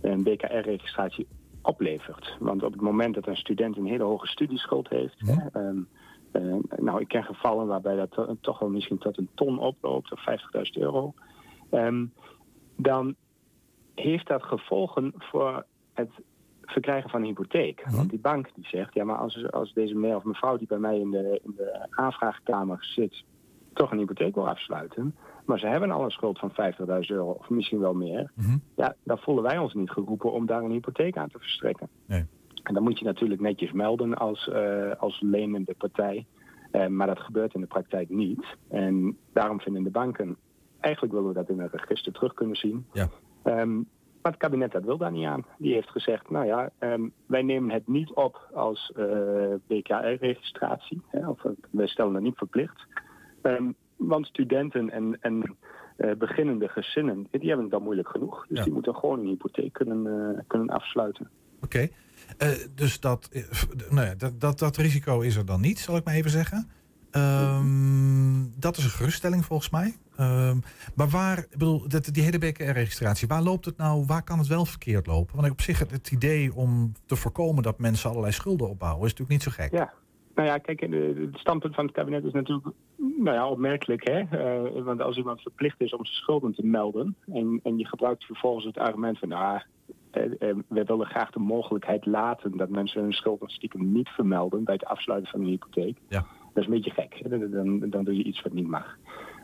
[0.00, 1.26] een BKR-registratie
[1.62, 2.36] oplevert.
[2.38, 5.20] Want op het moment dat een student een hele hoge studieschuld heeft...
[5.26, 5.88] Hè, um,
[6.76, 10.12] nou, ik ken gevallen waarbij dat to toch wel misschien tot een ton oploopt...
[10.12, 11.14] of 50.000 euro...
[11.70, 12.06] Ehm,
[12.76, 13.14] dan
[13.94, 16.10] heeft dat gevolgen voor het
[16.62, 17.84] verkrijgen van een hypotheek.
[17.90, 20.78] Want die bank die zegt, ja maar als, als deze meneer of mevrouw die bij
[20.78, 23.24] mij in de, in de aanvraagkamer zit,
[23.72, 25.14] toch een hypotheek wil afsluiten,
[25.46, 28.56] maar ze hebben al een schuld van 50.000 euro of misschien wel meer, Mhm.
[28.76, 31.88] ja, dan voelen wij ons niet geroepen om daar een hypotheek aan te verstrekken.
[32.06, 32.24] Nee.
[32.62, 36.26] En dan moet je natuurlijk netjes melden als, uh, als lenende partij.
[36.72, 38.46] Uh, maar dat gebeurt in de praktijk niet.
[38.68, 40.36] En daarom vinden de banken,
[40.80, 42.86] eigenlijk willen we dat in het register terug kunnen zien.
[42.92, 43.08] Ja.
[43.44, 43.88] Um,
[44.22, 45.44] maar het kabinet dat wil daar niet aan.
[45.58, 51.02] Die heeft gezegd, nou ja, um, wij nemen het niet op als uh, BKR-registratie.
[51.10, 52.86] Of wij stellen het niet verplicht.
[53.42, 55.56] Um, want studenten en, en
[55.96, 58.46] uh, beginnende gezinnen, die hebben het dan moeilijk genoeg.
[58.48, 58.64] Dus Ja.
[58.64, 61.30] die moeten gewoon een hypotheek kunnen, uh, kunnen afsluiten.
[61.62, 61.88] Oké.
[62.38, 63.42] Eh, dus dat, eh,
[63.90, 66.70] nou ja, dat, dat, dat risico is er dan niet, zal ik maar even zeggen.
[67.14, 69.94] Ehm, dat is een geruststelling volgens mij.
[70.16, 70.56] Ehm,
[70.94, 74.46] maar waar, ik bedoel, dat, die hele BKR-registratie, waar loopt het nou, waar kan het
[74.46, 75.36] wel verkeerd lopen?
[75.36, 79.14] Want op zich het, het idee om te voorkomen dat mensen allerlei schulden opbouwen, is
[79.14, 79.72] natuurlijk niet zo gek.
[79.72, 79.92] Ja.
[80.34, 84.08] Nou ja, kijk, het standpunt van het kabinet is natuurlijk nou ja, opmerkelijk.
[84.08, 84.20] Hè?
[84.20, 87.16] Uh, want als iemand verplicht is om zijn schulden te melden...
[87.32, 89.28] en, en je gebruikt vervolgens het argument van...
[89.28, 89.60] nou,
[90.12, 94.64] uh, uh, we willen graag de mogelijkheid laten dat mensen hun schulden stiekem niet vermelden...
[94.64, 95.98] bij het afsluiten van een hypotheek.
[96.08, 96.26] Ja.
[96.54, 97.30] Dat is een beetje gek.
[97.30, 98.96] Dan, dan, dan doe je iets wat niet mag.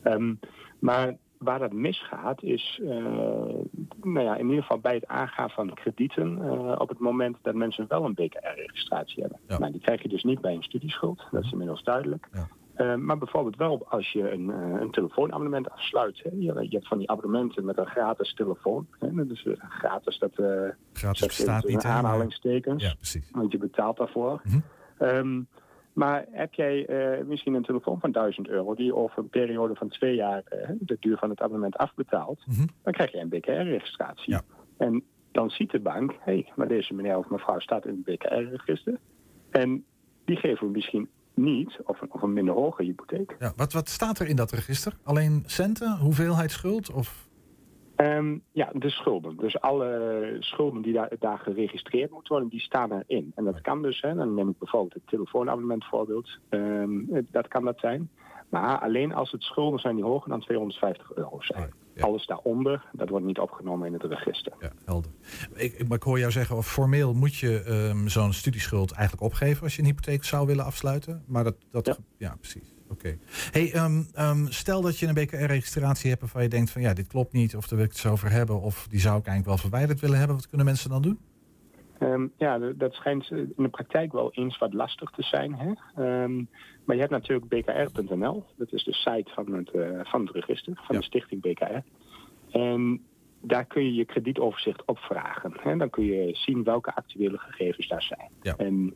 [0.05, 0.39] Um,
[0.79, 2.89] maar waar dat misgaat is, uh,
[4.03, 7.55] nou ja, in ieder geval bij het aangaan van kredieten uh, op het moment dat
[7.55, 9.41] mensen wel een BKR-registratie hebben.
[9.47, 9.59] Ja.
[9.59, 12.29] Nou, die krijg je dus niet bij een studieschuld, dat is inmiddels duidelijk.
[12.33, 12.49] Ja.
[12.77, 16.21] Uh, maar bijvoorbeeld wel als je een, uh, een telefoonabonnement afsluit.
[16.23, 16.31] Hè.
[16.31, 18.87] Je, je, hebt van die abonnementen met een gratis telefoon.
[18.99, 19.27] Hè.
[19.27, 20.33] Dus gratis, dat
[20.93, 21.85] gratis bestaat niet.
[21.85, 22.83] aanhalingstekens.
[22.83, 23.31] Ja, precies.
[23.33, 24.41] Want je betaalt daarvoor.
[24.45, 24.63] Mm
[24.99, 25.09] -hmm.
[25.09, 25.49] um,
[26.01, 29.89] maar heb jij uh, misschien een telefoon van 1000 euro die over een periode van
[29.89, 32.69] twee jaar uh, de duur van het abonnement afbetaalt, mm -hmm.
[32.83, 34.33] dan krijg je een BKR-registratie.
[34.33, 34.43] Ja.
[34.77, 38.05] En dan ziet de bank, hé, hey, maar deze meneer of mevrouw staat in het
[38.05, 38.99] BKR-register.
[39.51, 39.85] En
[40.25, 43.37] die geven we misschien niet, of een, of een minder hoge hypotheek.
[43.39, 44.97] Ja, wat, wat staat er in dat register?
[45.03, 46.93] Alleen centen, hoeveelheid schuld?
[46.93, 47.29] Of...
[48.03, 49.37] Um, ja, de schulden.
[49.37, 53.33] Dus alle schulden die daar, daar, geregistreerd moeten worden, die staan erin.
[53.35, 56.39] En dat kan dus, hè, dan neem ik bijvoorbeeld het telefoonabonnement voorbeeld.
[56.51, 58.11] Um, dat kan dat zijn.
[58.49, 61.73] Maar alleen als het schulden zijn die hoger dan 250 euro zijn.
[61.97, 62.05] Oh.
[62.05, 64.53] Alles daaronder, dat wordt niet opgenomen in het register.
[64.59, 65.11] Ja, helder.
[65.55, 69.63] Ik, ik, ik hoor jou zeggen, of formeel moet je um, zo'n studieschuld eigenlijk opgeven
[69.63, 71.25] als je een hypotheek zou willen afsluiten.
[71.27, 71.97] Maar dat, dat ja.
[72.17, 72.75] ja precies.
[72.91, 73.07] Oké.
[73.07, 73.19] Okay.
[73.51, 77.07] Hey, um, um, stel dat je een BKR-registratie hebt waarvan je denkt van ja, dit
[77.07, 79.47] klopt niet, of daar wil ik het zo over hebben, of die zou ik eigenlijk
[79.47, 80.37] wel verwijderd willen hebben.
[80.37, 81.19] Wat kunnen mensen dan doen?
[82.03, 85.55] Um, ja, dat schijnt in de praktijk wel eens wat lastig te zijn.
[85.55, 85.73] Hè?
[86.85, 88.45] Maar je hebt natuurlijk bkr.nl.
[88.57, 90.99] Dat is de site van het, uh, van het register, van ja.
[90.99, 91.81] de stichting BKR.
[92.51, 93.03] En
[93.41, 95.53] daar kun je je kredietoverzicht opvragen.
[95.61, 95.77] Hè?
[95.77, 98.57] Dan kun je zien welke actuele gegevens daar zijn.
[98.57, 98.95] En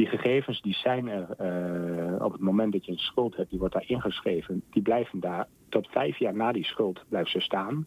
[0.00, 3.58] die gegevens die zijn er eh, op het moment dat je een schuld hebt, die
[3.58, 4.62] wordt daar ingeschreven.
[4.70, 7.86] Die blijven daar tot vijf jaar na die schuld blijven ze staan.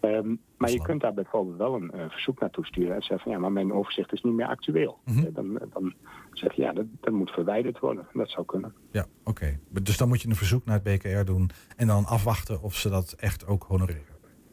[0.00, 3.32] Ehm, maar je kunt daar bijvoorbeeld wel een eh, verzoek naartoe sturen en zeggen van
[3.32, 4.98] ja, maar mijn overzicht is niet meer actueel.
[5.04, 5.18] Mhm.
[5.18, 5.94] Eh, dan, dan
[6.32, 8.06] zeg je ja, dat, dat moet verwijderd worden.
[8.12, 8.74] Dat zou kunnen.
[8.90, 9.58] Ja, oké.
[9.82, 12.88] Dus dan moet je een verzoek naar het BKR doen en dan afwachten of ze
[12.88, 14.11] dat echt ook honoreren.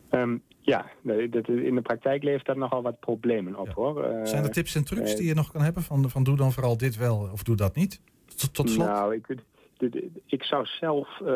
[0.09, 0.85] Ehm, ja,
[1.29, 4.03] dat, in de praktijk levert dat nogal wat problemen op hoor.
[4.03, 6.35] Eh, Zijn er tips en trucs eh, die je nog kan hebben van, van doe
[6.37, 8.01] dan vooral dit wel of doe dat niet?
[8.35, 8.87] Tot, tot slot.
[8.87, 9.35] Nou, ik,
[10.25, 11.33] ik zou zelf eh,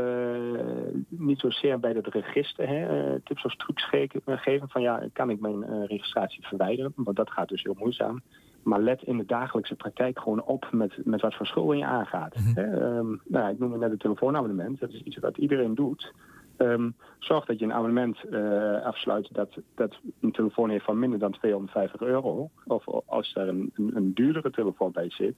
[1.07, 5.39] niet zozeer bij het register hè, tips of trucs ge- geven van ja, kan ik
[5.39, 6.93] mijn registratie verwijderen?
[6.95, 8.21] Want dat gaat dus heel moeizaam.
[8.63, 12.36] Maar let in de dagelijkse praktijk gewoon op met, met wat voor schulden je aangaat.
[12.36, 12.63] hè.
[12.63, 14.80] Ehm, nou, ik noemde net het telefoonabonnement.
[14.80, 16.13] Dat is iets wat iedereen doet.
[16.58, 16.89] Ehm,
[17.20, 21.32] zorg dat je een abonnement eh, afsluit dat, dat een telefoon heeft van minder dan
[21.32, 22.49] 250 euro.
[22.66, 25.36] Of als er een, een, een duurdere telefoon bij zit,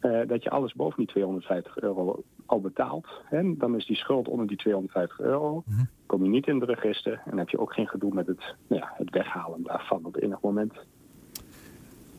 [0.00, 3.08] eh, dat je alles boven die 250 euro al betaalt.
[3.30, 5.64] En dan is die schuld onder die 250 euro.
[6.06, 8.80] Kom je niet in het register en heb je ook geen gedoe met het, nou
[8.80, 10.72] ja, het weghalen daarvan op enig moment.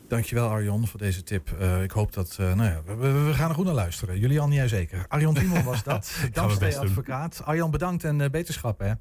[0.08, 1.51] Dankjewel Arjon voor deze tip.
[1.60, 4.20] Eh, ik hoop dat, eh, nou ja, we, gaan er goed naar luisteren.
[4.20, 5.06] Julian, jij zeker.
[5.08, 7.41] Arjon Timon was dat, Damstee advocaat.
[7.45, 8.91] Arjon, bedankt en eh, beterschap hè.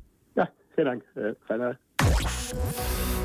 [0.77, 1.03] Ja, geen dank.
[1.15, 1.79] Eh, fijne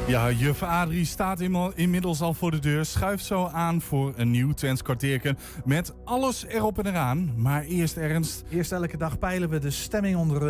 [0.08, 1.42] Ja, juf Adrie staat
[1.76, 2.86] inmiddels al voor de deur.
[2.86, 5.38] Schuift zo aan voor een nieuw Twents kwartierken.
[5.66, 7.42] Met alles erop en eraan.
[7.42, 8.46] Maar eerst Ernst.
[8.50, 10.42] Eerst elke dag peilen we de stemming onder,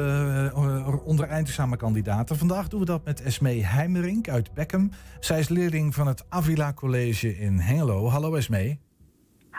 [0.47, 2.37] eh, onder eindexamenkandidaten.
[2.37, 4.91] Vandaag doen we dat met Esmee Heimerink uit Beckham.
[5.19, 8.07] Zij is leerling van het Avila College in Hengelo.
[8.07, 8.79] Hallo Esmee.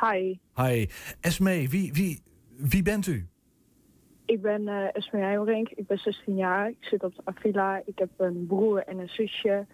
[0.00, 0.86] Hi, Hi.
[1.20, 2.22] Esmee, wie, wie,
[2.56, 3.28] wie bent u?
[4.28, 5.68] Ik ben eh Esme Heimerink.
[5.68, 6.68] Ik ben 16 jaar.
[6.68, 7.82] Ik zit op de Avila.
[7.84, 9.66] Ik heb een broer en een zusje.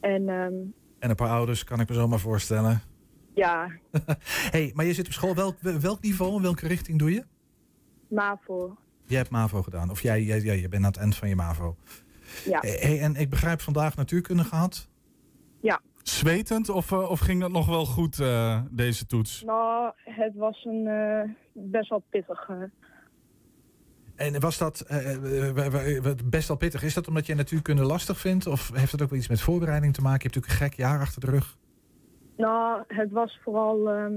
[0.00, 0.54] En ehm,
[0.98, 2.80] En een paar ouders, kan ik me zo maar voorstellen.
[3.34, 3.70] ja,
[4.54, 5.34] hey, maar je zit op school.
[5.34, 7.24] Welk, welk niveau en welke richting doe je?
[8.08, 8.76] MAVO.
[9.04, 9.90] Jij hebt MAVO gedaan.
[9.90, 11.76] Of jij, jij, jij, je bent aan het eind van je MAVO.
[12.44, 12.58] Ja.
[12.60, 14.88] Hey, en ik begrijp vandaag natuurkunde gehad.
[15.60, 15.80] Ja.
[16.02, 19.42] Zwetend of, eh, of ging dat nog wel goed, eh, deze toets?
[19.42, 22.70] Nou, het was een eh, best wel pittige.
[24.20, 25.14] En was dat eh,
[25.48, 26.82] eh, wa- best wel pittig?
[26.82, 28.46] Is dat omdat je natuurkunde lastig vindt?
[28.46, 30.18] Of heeft het ook wel iets met voorbereiding te maken?
[30.22, 31.56] Je hebt natuurlijk een gek jaar achter de rug.
[32.36, 33.88] Nou, het was vooral...
[33.90, 34.12] ehm,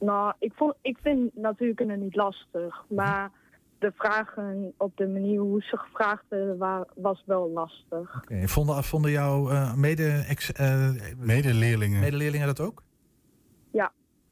[0.00, 2.84] nou, ik, vond, ik vind natuurkunde niet lastig.
[2.88, 3.30] Maar
[3.78, 8.16] de vragen op de manier hoe ze gevraagd werden, wa- was wel lastig.
[8.16, 12.00] Oké, Vonden, vonden jouw eh, mede ex, eh, medeleerlingen.
[12.00, 12.82] medeleerlingen dat ook?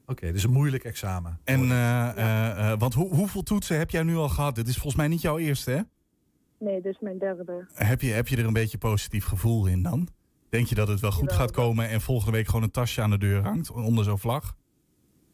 [0.05, 1.39] Oké, dus een moeilijk examen.
[1.43, 4.55] En, eh, eh, eh, want hoe, hoeveel toetsen heb jij nu al gehad?
[4.55, 5.81] Dit is volgens mij niet jouw eerste, hè?
[6.59, 7.67] Nee, dit is mijn derde.
[7.73, 10.07] Heb je, heb je er een beetje positief gevoel in dan?
[10.49, 13.09] Denk je dat het wel goed gaat komen en volgende week gewoon een tasje aan
[13.09, 14.55] de deur hangt onder zo'n vlag?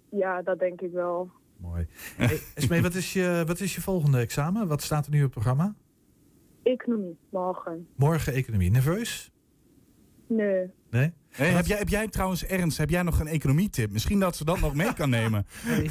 [0.09, 1.31] Ja, dat denk ik wel.
[1.57, 1.87] Mooi.
[2.17, 4.67] Hey, Esmee, wat is, je, wat is je volgende examen?
[4.67, 5.75] Wat staat er nu op het programma?
[6.63, 7.87] Economie, morgen.
[7.95, 8.71] Morgen economie.
[8.71, 9.31] Nerveus?
[10.29, 10.71] Nee.
[10.89, 11.11] Nee?
[11.31, 13.91] Heb, jij, heb jij trouwens, Ernst, heb jij nog een economietip?
[13.91, 15.45] Misschien dat ze dat nog mee kan nemen.
[15.67, 15.83] Nee,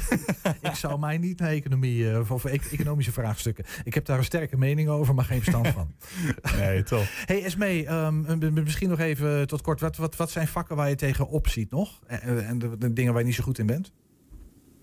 [0.61, 3.65] ik zou mij niet naar economie eh, of over e- economische vraagstukken.
[3.83, 5.93] Ik heb daar een sterke mening over, maar geen verstand van.
[6.59, 7.25] Nee, toch.
[7.25, 9.79] Hey Esmee, ehm, misschien nog even tot kort.
[9.79, 11.99] Wat, wat, wat zijn vakken waar je tegenop ziet nog?
[12.07, 13.93] En, eh, en de, de dingen waar je niet zo goed in bent?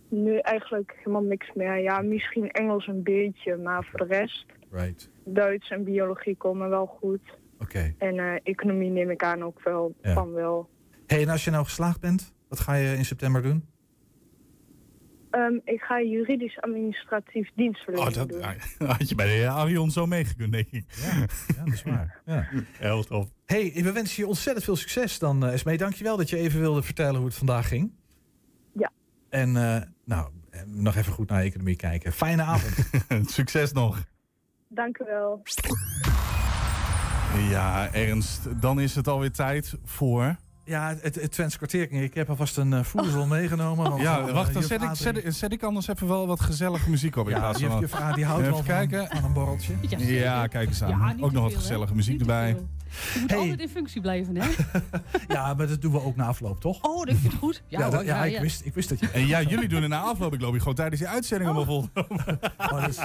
[0.09, 1.79] Nu eigenlijk helemaal niks meer.
[1.83, 4.47] Ja, misschien Engels een beetje, maar voor de rest...
[4.71, 5.11] Right.
[5.25, 7.39] Duits en biologie komen wel goed.
[7.59, 7.95] Oké.
[7.99, 10.13] En eh, economie neem ik aan ook wel Ja.
[10.15, 10.69] van wel.
[11.07, 13.65] Hey, en als je nou geslaagd bent, wat ga je in september doen?
[15.31, 18.89] Ehm, ik ga juridisch administratief dienstverlening Oh, dat doen.
[18.97, 20.85] had je bij de heer Arion zo meegekund, denk ik.
[20.89, 21.17] Ja,
[21.57, 22.21] ja dat is waar.
[22.27, 22.49] Ja.
[22.79, 23.29] Heel tof.
[23.45, 25.77] Hey, we wensen je ontzettend veel succes dan, uh, Esmee.
[25.77, 27.93] Dankjewel dat je even wilde vertellen hoe het vandaag ging.
[28.73, 28.93] Ja.
[29.29, 30.31] En eh, nou,
[30.67, 32.13] nog even goed naar economie kijken.
[32.13, 32.91] Fijne avond.
[33.31, 34.05] Succes nog.
[34.69, 35.43] Dank u wel.
[37.41, 40.37] Ja, Ernst, dan is het alweer tijd voor...
[40.65, 41.93] Ja, het, het Twents kwartier.
[41.93, 43.91] Ik heb alvast een uh, voedsel meegenomen.
[43.91, 46.91] Want, ja, uh, wacht, dan zet ik, zet, zet ik anders even wel wat gezellige
[46.91, 47.27] muziek op.
[47.27, 49.07] in Ja, plaats juf, van- juf A, die houdt wel van, kijken.
[49.11, 49.75] van een borreltje.
[49.99, 50.89] Ja, kijk eens aan.
[50.89, 52.51] Ja, ook nog wat gezellige muziek erbij.
[52.53, 52.69] veel.
[53.15, 54.49] Je moet altijd in functie blijven, hè?
[55.35, 56.83] Ja, maar dat doen we ook na afloop, toch?
[56.83, 57.63] Oh, dat vind je het goed.
[57.67, 59.11] Ja, Ja, hoor, dat- ja, ik, Wist, ik wist dat je...
[59.11, 60.35] En ja, jullie doen er na afloop.
[60.35, 61.89] Ik loop hier gewoon tijdens die uitzending allemaal vol.
[62.73, 62.99] Oh, is-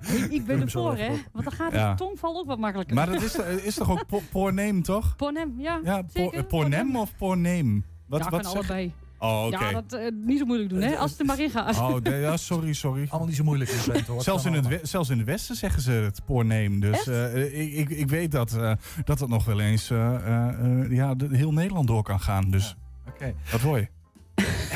[0.00, 1.20] Ik, ik ben hem er zo voor, even hè?
[1.32, 1.90] Want dan gaat Ja.
[1.90, 2.94] de tongval ook wat makkelijker.
[2.96, 5.16] Maar dat is, is toch ook po- porneem, toch?
[5.16, 5.80] Pornem, ja.
[5.84, 6.38] Ja, po- zeker.
[6.38, 7.84] eh, pornem of porneem?
[8.06, 8.92] Wat, ja, wat kan zeg- allebei.
[9.18, 9.58] Oh, oké.
[9.64, 10.96] Ja, dat eh, niet zo moeilijk doen, hè?
[10.96, 11.78] Als het er maar in gaat.
[11.78, 13.06] Oh, nee, ja, sorry, sorry.
[13.08, 14.22] Allemaal niet zo moeilijk in Twente, hoor.
[14.22, 16.80] Zelfs in, het we- zelfs in het Westen zeggen ze het poorneem.
[16.80, 18.72] Dus eh, ik, ik, ik weet dat, eh,
[19.04, 20.48] dat het nog wel eens eh, eh,
[20.82, 22.50] eh, ja, de, heel Nederland door kan gaan.
[22.50, 22.76] Dus
[23.08, 23.34] Oké.
[23.50, 23.88] wat hoor je?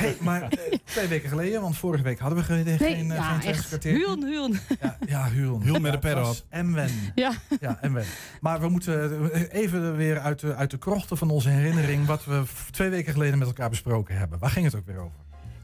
[0.00, 3.10] Hey, maar eh, twee weken geleden, want vorige week hadden we ge- geen, Nee, geen,
[3.10, 3.84] eh, ja, geen echt.
[3.84, 4.58] Huun, huun.
[4.80, 5.62] Ja, ja Huun.
[5.62, 6.36] Huun met Ja, de op.
[6.48, 6.90] En wen.
[7.14, 7.32] Ja.
[7.60, 8.04] Ja, en wen.
[8.40, 12.06] Maar we moeten eh, even weer uit de, uit de krochten van onze herinnering...
[12.06, 14.38] wat we twee weken geleden met elkaar besproken hebben.
[14.38, 15.18] Waar ging het ook weer over?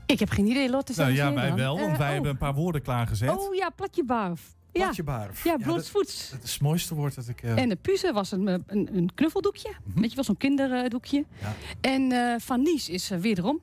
[0.07, 0.93] Ik heb geen idee, Lotte.
[0.97, 2.13] Nou ja, wij wel, want wij oh.
[2.13, 3.31] hebben een paar woorden klaargezet.
[3.31, 4.55] Oh ja, platje barf.
[4.73, 4.83] Ja.
[4.85, 5.45] Platje barf.
[5.45, 6.31] Ja, dat- blootsvoets.
[6.31, 7.43] Dat is het mooiste woord dat ik...
[7.43, 9.73] eh, En de puze was een, een, een knuffeldoekje.
[9.95, 11.25] Weet je wel, zo'n kinderdoekje.
[11.41, 11.55] Ja.
[11.81, 13.61] En eh Van Nies is uh, wederom.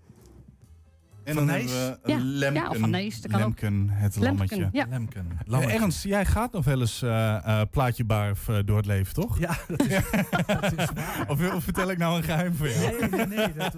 [1.24, 1.71] En Van dan Nijs?
[1.71, 2.61] hebben we Ja, Lemken.
[2.63, 3.61] ja, of Van Nijs, dat kan ook.
[3.61, 4.69] Lemken, het Lemken, lammetje.
[4.80, 4.86] ja.
[4.89, 5.28] Lemken.
[5.45, 5.78] Lammetje.
[5.78, 9.39] Ernst, jij gaat nog wel eens eh, eh, plaatje barf eh, door het leven, toch?
[9.39, 9.93] Ja, dat is,
[10.47, 11.26] dat is waar.
[11.28, 12.99] Of, of vertel ik nou een geheim voor jou?
[12.99, 13.76] Nee, nee, nee, dat,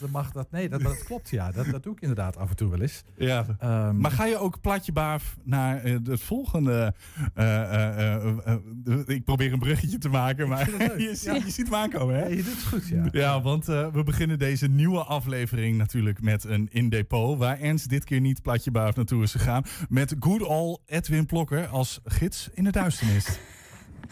[0.00, 0.50] dat, mag dat.
[0.50, 1.50] Nee, dat, dat klopt, ja.
[1.50, 3.02] Dat, dat doe ik inderdaad af en toe wel eens.
[3.16, 3.44] Ja.
[3.58, 6.94] Ehm, Maar ga je ook plaatje barf naar eh, het volgende...
[7.34, 8.52] eh, eh, eh, eh,
[8.84, 10.70] eh, ik probeer een bruggetje te maken, maar
[11.00, 11.34] je, ziet- Ja.
[11.34, 12.22] je ziet hem aankomen, hè?
[12.22, 13.04] ja, je doet het goed, ja.
[13.12, 17.38] Ja, want eh, we beginnen deze nieuwe aflevering natuurlijk met een in depot.
[17.38, 19.62] Waar Ernst dit keer niet platje barf naartoe is gegaan.
[19.88, 23.28] Met good old Edwin Plokker als gids in de duisternis.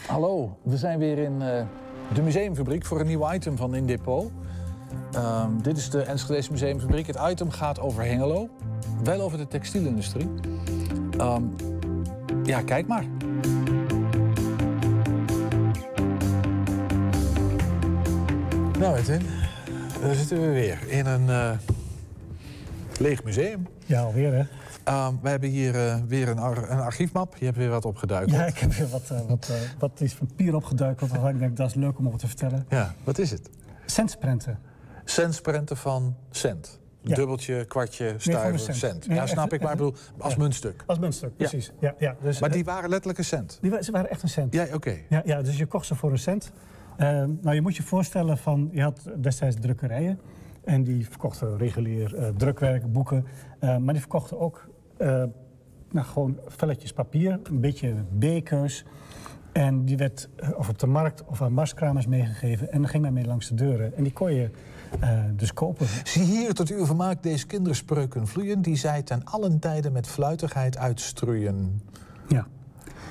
[0.07, 1.67] Hallo, we zijn weer in eh,
[2.15, 4.33] de museumfabriek voor een nieuw item van In Depot.
[5.12, 7.07] Ehm, dit is de Enschedese Museumfabriek.
[7.07, 8.49] Het item gaat over Hengelo,
[9.03, 10.31] wel over de textielindustrie.
[11.19, 11.43] Ehm,
[12.45, 13.05] ja, kijk maar.
[18.79, 19.23] Nou, Edwin,
[20.01, 21.51] daar zitten we weer in een eh,
[22.99, 23.66] leeg museum.
[23.86, 24.42] Ja, alweer hè?
[24.84, 27.36] Ehm, we hebben hier eh, weer een, ar- een archiefmap.
[27.36, 28.36] Je hebt weer wat opgeduikeld.
[28.36, 31.11] Ja, ik heb weer wat, eh, wat, eh, wat is van papier opgeduikeld.
[31.11, 32.66] waarvan ik denk, dat is leuk om over te vertellen.
[32.68, 33.51] Ja, wat is het?
[33.86, 34.59] Centsprenten.
[35.05, 36.80] Centsprenten van cent.
[37.01, 37.14] Ja.
[37.14, 39.05] Dubbeltje, kwartje, stuiver, cent.
[39.05, 40.38] Ja, snap ik, maar ik bedoel, als ja.
[40.38, 40.82] muntstuk.
[40.86, 41.72] Als muntstuk, precies.
[41.80, 41.95] Ja.
[41.99, 43.59] Ja, dus, Maar die waren letterlijk een cent.
[43.61, 44.55] die, ze waren echt een cent.
[44.55, 44.97] Ja, oké.
[45.09, 46.53] Ja, ja, dus je kocht ze voor een cent.
[46.97, 47.07] Eh,
[47.40, 50.20] nou, je moet je voorstellen van, je had destijds drukkerijen.
[50.65, 53.27] En die verkochten regulier eh, drukwerk, boeken.
[53.59, 55.09] Eh, maar die verkochten ook eh,
[55.91, 58.85] nou, gewoon velletjes papier, een beetje bekers.
[59.53, 62.73] En die werd of op de markt of aan marskramers meegegeven.
[62.73, 63.97] En dan ging men mee langs de deuren.
[63.97, 64.51] En die kon je
[65.37, 65.87] dus kopen.
[66.05, 68.62] Zie hier tot uw vermaak deze kinderspreuken vloeien...
[68.62, 71.81] die zij ten allen tijde met fluitigheid uitstrooien.
[72.29, 72.47] Ja.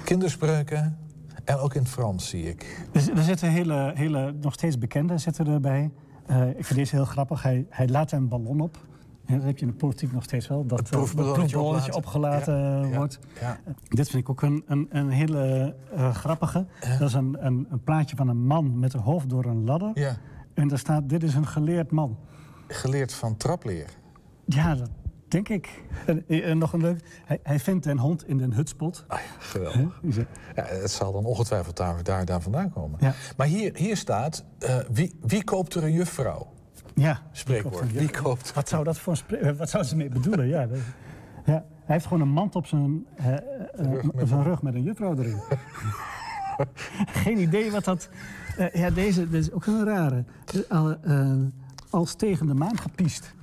[0.04, 0.97] Kinderspreuken
[1.43, 2.88] en ook in het Frans, zie ik.
[2.91, 5.91] Er, er zitten hele, hele, nog steeds bekende zitten erbij.
[6.26, 7.43] Eh, ik vind deze heel grappig.
[7.43, 8.78] Hij, hij laat een ballon op.
[9.26, 10.65] En dat heb je in de politiek nog steeds wel.
[10.65, 13.19] Dat eh, proefballonnetje opgelaten Ja, wordt.
[13.41, 13.59] ja.
[13.65, 16.65] Eh, Dit vind ik ook een, een, een hele eh, grappige.
[16.99, 19.91] Dat is een, een, een plaatje van een man met een hoofd door een ladder.
[19.93, 20.17] Ja.
[20.53, 22.17] En daar staat, dit is een geleerd man.
[22.67, 23.89] Geleerd van trapleer.
[24.45, 24.89] Ja, dat
[25.34, 25.84] denk ik.
[26.05, 26.99] En, en nog een leuk.
[27.25, 29.03] Hij, hij vindt een hond in een hutspot.
[29.07, 29.99] Ah ja, geweldig.
[30.55, 32.97] Ja, het zal dan ongetwijfeld daar, daar, daar vandaan komen.
[33.01, 33.13] Ja.
[33.38, 36.47] Maar hier, hier staat, eh, wie, wie koopt er een juffrouw?
[36.95, 37.21] Ja.
[37.31, 37.91] Spreekwoord.
[37.91, 40.47] Wie koopt Wat zou dat voor eh, Wat zou ze mee bedoelen?
[40.47, 40.77] Ja, dat-
[41.45, 43.25] ja, hij heeft gewoon een mand op zijn, eh,
[44.25, 45.41] zijn rug met een juffrouw erin.
[47.23, 48.09] Geen idee wat dat...
[48.73, 50.23] ja, deze dit is ook een rare.
[50.69, 50.95] Al,
[51.89, 53.34] als tegen de maan gepiest.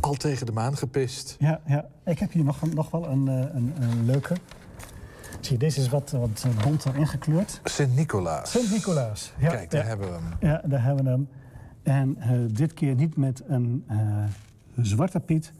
[0.00, 1.36] Al tegen de maan gepist.
[1.38, 1.88] Ja, ja.
[2.04, 4.34] ik heb hier nog, nog wel een, eh, een, een leuke.
[5.40, 7.60] Zie deze is wat, wat bonter ingekleurd.
[7.64, 8.50] Sint-Nicolaas.
[8.50, 9.32] Sint-Nicolaas.
[9.38, 9.86] Ja, Kijk, daar ja.
[9.88, 10.48] hebben we hem.
[10.50, 11.28] Ja, daar hebben we hem.
[11.82, 13.98] En eh, dit keer niet met een eh,
[14.82, 15.52] zwarte piet.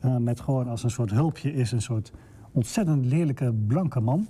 [0.00, 2.12] eh, met gewoon als een soort hulpje is een soort
[2.52, 4.28] ontzettend lelijke blanke man.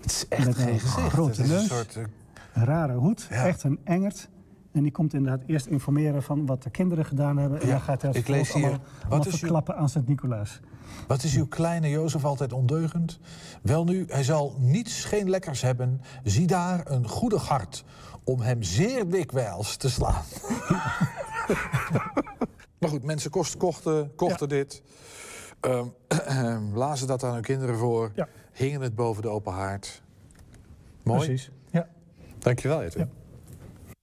[0.00, 3.78] Het is echt met een grote is een neus, soort, eh, rare hoed, echt een
[3.84, 4.28] engert.
[4.72, 7.60] En die komt inderdaad eerst informeren van wat de kinderen gedaan hebben.
[7.60, 9.88] En Ja, dan gaat hij als ik lees vervolg hier, allemaal, is uw- verklappen aan
[9.88, 10.60] Sint-Nicolaas.
[11.06, 13.18] Wat is uw kleine Jozef altijd ondeugend?
[13.62, 16.00] Wel nu, hij zal niets, geen lekkers hebben.
[16.24, 17.84] Zie daar een goedig hart
[18.24, 20.22] om hem zeer dikwijls te slaan.
[22.80, 24.82] maar goed, mensen kost, kochten, kochten dit.
[25.60, 25.86] Ehm,
[26.74, 28.12] lazen dat aan hun kinderen voor.
[28.52, 30.02] Hingen het boven de open haard.
[31.02, 31.18] Mooi.
[31.26, 31.50] Precies.
[31.70, 31.88] Ja.
[32.38, 33.08] Dankjewel, Edwin.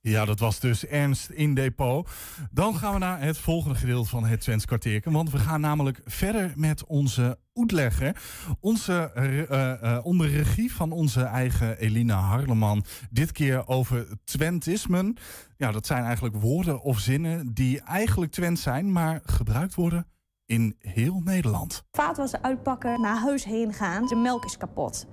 [0.10, 2.10] Ja, dat was dus Ernst in depot.
[2.51, 5.12] Dan gaan we naar het volgende gedeelte van het Twents kwartierken.
[5.12, 8.22] Want we gaan namelijk verder met onze uitlegger.
[8.60, 12.84] Onze, eh, eh, onder regie van onze eigen Elina Harleman.
[13.10, 15.18] Dit keer over Twentismen.
[15.57, 18.91] Ja, dat zijn eigenlijk woorden of zinnen die eigenlijk Twents zijn...
[18.91, 20.07] maar gebruikt worden
[20.45, 21.84] in heel Nederland.
[21.91, 24.07] Vaatwasser uitpakken, naar huis heen gaan.
[24.07, 25.07] De melk is kapot.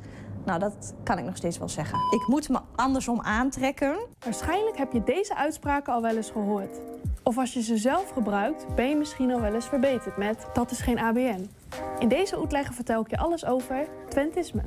[0.47, 1.99] Nou, dat kan ik nog steeds wel zeggen.
[1.99, 3.97] Ik moet me andersom aantrekken.
[4.18, 6.80] Waarschijnlijk heb je deze uitspraken al wel eens gehoord.
[7.22, 10.70] Of als je ze zelf gebruikt, ben je misschien al wel eens verbeterd met dat
[10.70, 11.51] is geen ABN.
[11.99, 14.62] In deze uitleg vertel ik je alles over Twentisme.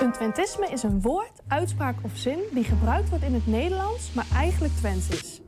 [0.00, 4.26] Een Twentisme is een woord, uitspraak of zin die gebruikt wordt in het Nederlands, maar
[4.34, 5.40] eigenlijk Twents is.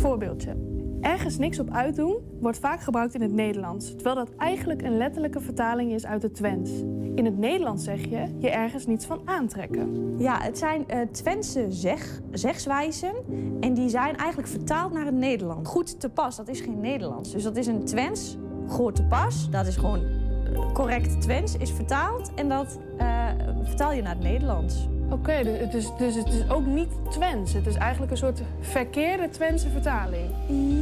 [0.00, 0.56] Voorbeeldje.
[1.00, 5.40] Ergens niks op uitdoen wordt vaak gebruikt in het Nederlands, terwijl dat eigenlijk een letterlijke
[5.40, 6.70] vertaling is uit het Twents.
[7.14, 10.14] In het Nederlands zeg je je ergens niets van aantrekken.
[10.18, 13.14] Ja, het zijn eh Twentse zeg, zegswijzen
[13.60, 15.70] en die zijn eigenlijk vertaald naar het Nederlands.
[15.70, 17.32] Goed te pas, dat is geen Nederlands.
[17.32, 18.36] Dus dat is een Twents,
[18.68, 19.50] goed te pas.
[19.50, 23.28] Dat is gewoon eh, correct Twents, is vertaald en dat eh,
[23.62, 24.88] vertaal je naar het Nederlands.
[25.10, 27.52] Oké, dus, het is, dus het is ook niet Twents.
[27.52, 30.30] Het is eigenlijk een soort verkeerde Twentse vertaling.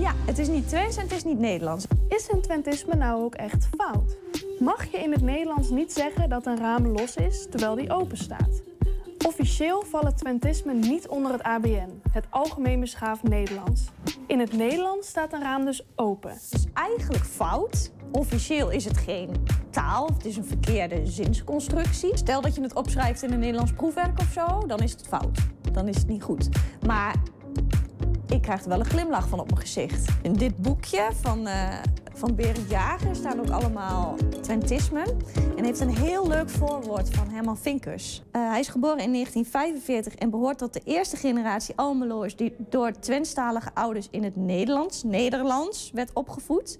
[0.00, 1.86] Ja, het is niet Twents en het is niet Nederlands.
[2.08, 4.16] Is een Twentisme nou ook echt fout?
[4.58, 8.16] Mag je in het Nederlands niet zeggen dat een raam los is terwijl die open
[8.16, 8.62] staat?
[9.26, 13.88] Officieel vallen Twentismen niet onder het ABN, het Algemeen Beschaafd Nederlands.
[14.26, 16.30] In het Nederlands staat een raam dus open.
[16.30, 17.90] Het is eigenlijk fout.
[18.12, 19.30] Officieel is het geen
[19.70, 22.16] taal, het is een verkeerde zinsconstructie.
[22.16, 25.38] Stel dat je het opschrijft in een Nederlands proefwerk of zo, dan is het fout.
[25.72, 26.48] Dan is het niet goed.
[26.86, 27.14] Maar
[28.28, 30.08] ik krijg er wel een glimlach van op mijn gezicht.
[30.22, 31.78] In dit boekje van, eh
[32.18, 35.06] van Berend Jager staan ook allemaal Twentismen.
[35.56, 38.22] En heeft een heel leuk voorwoord van Herman Vinkers.
[38.30, 42.36] Eh, hij is geboren in 1945 en behoort tot de eerste generatie Almeloers...
[42.36, 46.78] die door Twentstalige ouders in het Nederlands, Nederlands, werd opgevoed.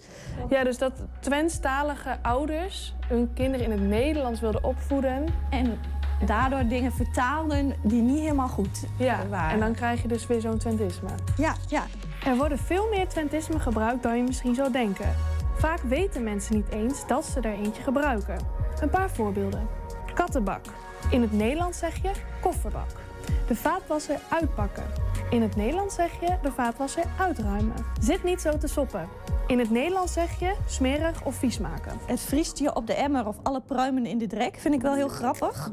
[0.49, 5.25] Ja, dus dat Twentstalige ouders hun kinderen in het Nederlands wilden opvoeden.
[5.51, 5.79] En
[6.27, 9.51] daardoor dingen vertaalden die niet helemaal goed Ja, waren.
[9.51, 11.09] en dan krijg je dus weer zo'n Twentisme.
[11.37, 11.83] Ja, ja.
[12.25, 15.15] Er worden veel meer Twentismen gebruikt dan je misschien zou denken.
[15.59, 18.39] Vaak weten mensen niet eens dat ze er eentje gebruiken.
[18.81, 19.69] Een paar voorbeelden.
[20.15, 20.65] Kattenbak.
[21.11, 22.11] In het Nederlands zeg je
[22.41, 22.89] kofferbak.
[23.47, 24.85] De vaatwasser uitpakken.
[25.31, 27.75] In het Nederlands zeg je de vaatwasser uitruimen.
[28.01, 29.09] Zit niet zo te soppen.
[29.49, 31.99] In het Nederlands zeg je smerig of vies maken.
[32.07, 34.95] Het vriest je op de emmer of alle pruimen in de drek vind ik wel
[34.95, 35.71] heel grappig.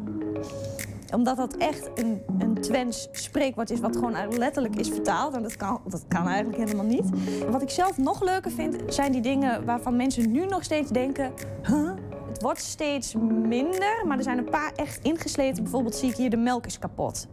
[1.13, 5.35] Omdat dat echt een, een Twents spreekwoord is wat gewoon letterlijk is vertaald.
[5.35, 7.09] En dat kan, dat kan eigenlijk helemaal niet.
[7.49, 11.33] Wat ik zelf nog leuker vind, zijn die dingen waarvan mensen nu nog steeds denken...
[11.67, 11.91] Huh?
[12.35, 13.13] Het wordt steeds
[13.47, 15.63] minder, maar er zijn een paar echt ingesleten.
[15.63, 17.27] Bijvoorbeeld zie ik hier de melk is kapot.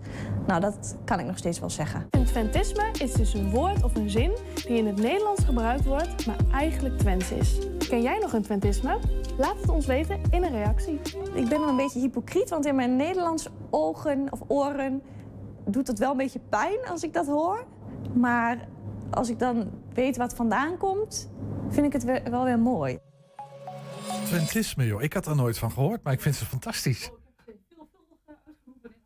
[0.46, 2.06] Nou, dat kan ik nog steeds wel zeggen.
[2.10, 6.26] Een Twentisme is dus een woord of een zin die in het Nederlands gebruikt wordt,
[6.26, 7.58] maar eigenlijk Twents is.
[7.88, 8.98] Ken jij nog een Twentisme?
[9.38, 11.00] Laat het ons weten in een reactie.
[11.34, 15.02] Ik ben dan een beetje hypocriet, want in mijn Nederlands ogen of oren
[15.64, 17.64] doet het wel een beetje pijn als ik dat hoor.
[18.14, 18.68] Maar
[19.10, 21.30] als ik dan weet wat vandaan komt,
[21.68, 22.98] vind ik het we- wel weer mooi.
[24.26, 25.02] Twentisme, joh.
[25.02, 27.10] Ik had er nooit van gehoord, maar ik vind ze fantastisch.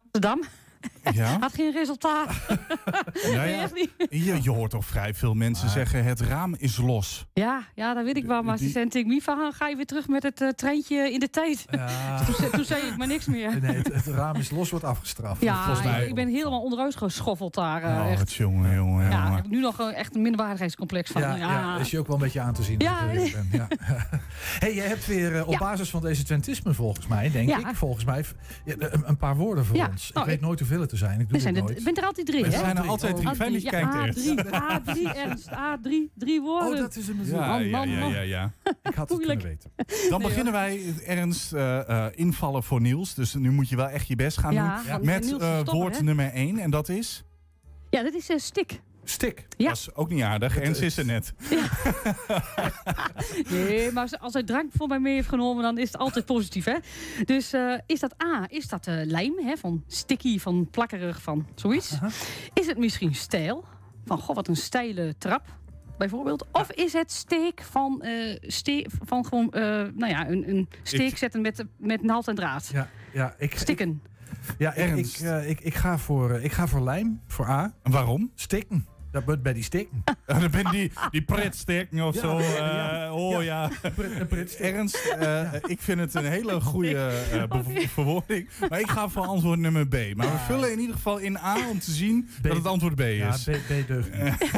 [0.03, 0.43] Amsterdam.
[1.15, 1.37] Ja?
[1.41, 2.29] Had geen resultaat.
[3.23, 3.91] Nou Nee, ja, echt niet.
[4.11, 7.27] je, je hoort toch vrij veel mensen zeggen: het raam is los.
[7.33, 8.43] Ja, ja, dat weet ik wel.
[8.43, 11.31] Maar ze zei tegen van, ga je weer terug met het eh, treintje in de
[11.31, 11.65] tijd.
[12.27, 13.61] toen, zei- toen zei ik maar niks meer.
[13.61, 15.41] Nee, het, het raam is los, wordt afgestraft.
[15.41, 16.03] Ja, Volgens mij.
[16.03, 17.83] ik, ik ben helemaal onderuit geschoffeld daar.
[17.83, 18.21] eh, Oh, echt.
[18.21, 21.23] het jongen, jongen, Ja, ik heb nu nog echt een minderwaardigheidscomplex van.
[21.23, 21.79] Ja, Ja, ja.
[21.79, 22.79] is je ook wel een beetje aan te zien.
[22.79, 22.99] Ja.
[23.53, 23.69] Ja.
[24.59, 25.59] hey, jij hebt weer eh, op Ja.
[25.59, 27.59] basis van deze Twentisme volgens mij, denk Ja.
[27.69, 28.25] ik, volgens mij
[28.65, 29.89] ja, een, een paar woorden voor Ja.
[29.91, 30.09] ons.
[30.09, 31.21] Ik Nou, weet ik- nooit hoeveel het er zijn.
[31.21, 31.85] Ik doe Er zijn het er, nooit.
[31.85, 32.59] bent er altijd drie, Er hè?
[32.59, 33.35] zijn er altijd drie.
[33.35, 34.29] Fijn dat je kijkt, Ernst.
[34.29, 34.45] A3,
[34.97, 35.49] A3, Ernst.
[35.51, 36.73] A3, drie woorden.
[36.73, 37.17] Oh, dat is hem.
[37.25, 38.11] Ja, Man, ja, man, ja, man.
[38.13, 38.53] ja, ja.
[38.91, 39.71] Ik had het kunnen weten.
[40.11, 43.15] Dan beginnen wij ernst eh, eh, invallen voor Niels.
[43.15, 45.05] Dus nu moet je wel echt je best gaan Ja, doen.
[45.05, 46.03] Met eh, woord hè?
[46.03, 47.25] nummer 1 en dat is?
[47.91, 48.81] Ja, dat is eh, stik.
[49.11, 49.47] Stik.
[49.57, 49.69] Ja.
[49.69, 50.59] Dat is ook niet aardig.
[50.59, 51.33] Ernst is er net.
[53.51, 56.65] Nee, maar als- hij drank voor mij mee heeft genomen, dan is het altijd positief,
[56.65, 56.77] hè?
[57.25, 59.57] Dus eh, is dat A, is dat eh, lijm, hè?
[59.57, 61.99] Van sticky, van plakkerig, van zoiets?
[62.53, 63.65] Is het misschien stijl?
[64.07, 65.43] Van, goh, wat een steile trap,
[65.99, 66.47] bijvoorbeeld.
[66.53, 69.63] Of is het steek van, eh, ste van gewoon, eh,
[69.95, 72.69] nou ja, een, een steek Ik- zetten met, met naald en draad?
[72.73, 74.03] Ja, ja, ik, Stikken.
[74.59, 75.23] Ja, ik, ik, Ernst.
[75.23, 77.75] eh, ik, ik, ga voor, ik ga voor lijm, voor A.
[77.83, 78.31] En waarom?
[78.35, 78.87] Stikken.
[79.17, 80.05] Dat wordt bij die stikken.
[80.27, 82.39] dan ben die, die pretstikken of Ja, zo.
[82.39, 83.13] eh, ja.
[83.13, 83.71] oh ja.
[84.61, 86.97] Ernst, eh, ik vind het een hele goede
[87.33, 88.49] eh, bevo- verwoording.
[88.69, 89.97] Maar ik ga voor antwoord nummer B.
[90.15, 93.01] Maar we vullen in ieder geval in A om te zien dat het antwoord B
[93.01, 93.45] Ja, is.
[93.45, 94.51] B, B deugt niet.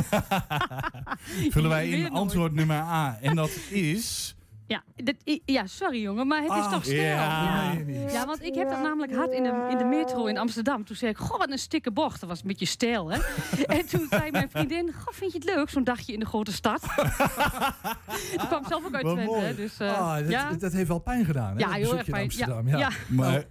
[1.53, 3.19] vullen wij in antwoord nummer A.
[3.21, 4.33] En dat is...
[4.69, 7.01] Ja, dat, i- ja, sorry jongen, maar het is Ah, toch stijl?
[7.03, 7.73] ja.
[7.87, 8.11] Ja.
[8.11, 10.85] Ja, want ik heb dat namelijk gehad in de, in de metro in Amsterdam.
[10.85, 12.21] Toen zei ik, goh, wat een stikke bocht.
[12.21, 13.19] Dat was een beetje stijl, hè?
[13.77, 16.53] en toen zei mijn vriendin, goh, vind je het leuk, zo'n dagje in de grote
[16.53, 16.83] stad?
[18.33, 19.79] ik kwam zelf ook uit Twente, dus...
[19.79, 20.53] eh, Ah, dat, ja.
[20.53, 21.59] dat heeft wel pijn gedaan, hè?
[21.59, 22.25] Ja, dat heel erg in pijn.
[22.25, 22.69] Amsterdam.
[22.69, 22.89] Ja, Ja.
[22.89, 22.91] ja.
[23.09, 23.45] Maar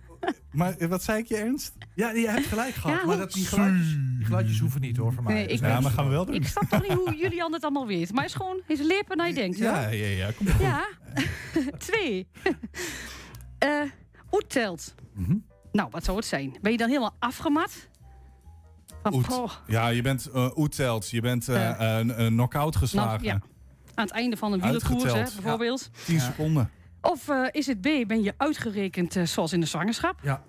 [0.52, 1.74] Maar eh, wat zei ik je, Ernst?
[1.96, 3.00] Ja, je hebt gelijk gehad.
[3.00, 5.34] Ja, maar dat, die, geluidjes, die geluidjes hoeven niet hoor, voor mij.
[5.34, 6.36] Nee, ik- Ja, maar gaan we wel doen.
[6.36, 8.12] Ik snap toch niet hoe Julian het allemaal weet.
[8.14, 9.58] Maar het is gewoon, is lepen naar je denkt.
[9.58, 9.88] Ja, Ja.
[9.90, 10.32] ja, ja.
[10.38, 10.54] Kom op.
[10.60, 10.88] ja.
[11.78, 12.28] Twee.
[13.58, 13.82] Eh
[14.32, 14.96] Oet telt.
[15.14, 15.36] Mhm.
[15.72, 16.58] Nou, wat zou het zijn?
[16.62, 17.88] Ben je dan helemaal afgemat?
[19.04, 19.60] Van, Oet.
[19.68, 21.10] Ja, je bent uh, oeteld.
[21.10, 23.24] Je bent eh, een, een knock-out nou, geslagen.
[23.24, 23.42] ja.
[23.94, 25.90] Aan het einde van een wielerkoers, bijvoorbeeld.
[26.06, 26.70] 10 seconden.
[27.02, 30.20] Of eh, is het B, ben je uitgerekend eh, zoals in de zwangerschap?
[30.24, 30.42] Ja.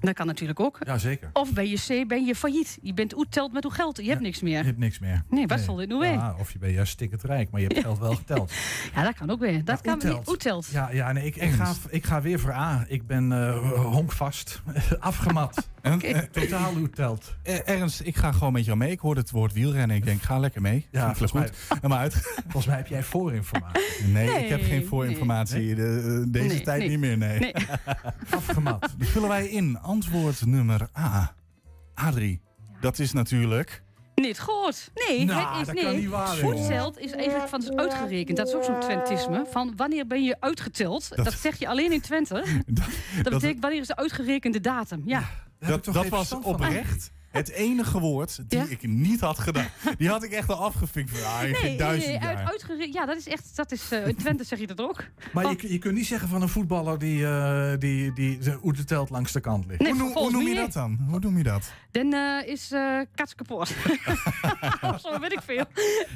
[0.00, 0.78] Dat kan natuurlijk ook.
[0.86, 1.30] Ja, zeker.
[1.32, 2.78] Of ben je C, ben je failliet.
[2.82, 3.96] Je bent oeteld met uw geld.
[3.96, 4.58] Je hebt niks meer.
[4.58, 5.22] Je hebt niks meer.
[5.28, 6.12] Nee, wat zal dit nou weer?
[6.12, 8.52] Ja, of je bent juist stikkend rijk, maar je hebt geld wel geteld.
[8.94, 9.64] Ja, dat kan ook weer.
[9.64, 10.18] Dat kan oetelt.
[10.18, 10.28] niet.
[10.28, 10.66] Oetelt.
[10.66, 12.84] Ja, ja nee, ik, ik, ga, ik ga weer voor A.
[12.88, 14.62] Ik ben eh, honkvast.
[14.98, 15.68] Afgemat.
[15.84, 17.34] Eh, Totaal hoe telt.
[17.42, 18.90] eh, Ernst, ik ga gewoon met jou mee.
[18.90, 19.96] Ik hoorde het woord wielrennen.
[19.96, 20.86] Ik denk, ga lekker mee.
[20.90, 21.78] Ja, volgens goed.
[21.82, 22.14] En maar uit.
[22.42, 24.06] Volgens mij heb jij voorinformatie.
[24.06, 25.74] Nee, ik heb Nee, geen voorinformatie.
[25.74, 26.88] De- eh, deze Nee, tijd nee.
[26.88, 27.38] niet meer, nee.
[27.38, 27.54] Nee.
[28.30, 28.94] Afgemat.
[28.98, 31.34] Dus vullen wij in antwoord nummer A.
[31.94, 32.40] Adrie,
[32.80, 33.82] dat is natuurlijk...
[34.14, 34.90] Niet goed.
[35.08, 35.84] Nee, Nou, het is dat nee.
[35.84, 36.42] kan niet.
[36.44, 38.36] Oetelt is eigenlijk van is uitgerekend.
[38.36, 39.46] Dat is ook zo'n Twentisme.
[39.50, 41.08] Van wanneer ben je uitgeteld?
[41.16, 42.34] Dat, Dat- zeg je alleen in Twente.
[43.22, 45.02] Dat, betekent wanneer is de uitgerekende datum.
[45.04, 45.30] Ja.
[45.66, 48.64] Dat, dat was oprecht het enige woord die Ja?
[48.68, 49.66] ik niet had gedaan.
[49.98, 52.46] Die had ik echt al afgevinkt van, ah, in Nee, duizend nee, uit, jaar.
[52.50, 53.56] uitgere- ja, dat is echt.
[53.56, 55.04] Dat is, eh, in Twente zeg je dat ook.
[55.32, 58.84] Maar je, je kunt niet zeggen van een voetballer die, eh die, die de oete
[58.84, 59.80] telt langs de kant ligt.
[59.80, 60.98] Nee, hoe, noem- hoe je dat dan?
[61.08, 61.72] Hoe noem je dat?
[61.90, 63.68] Dan eh, is eh kats kapot.
[65.02, 65.64] Zo weet ik veel.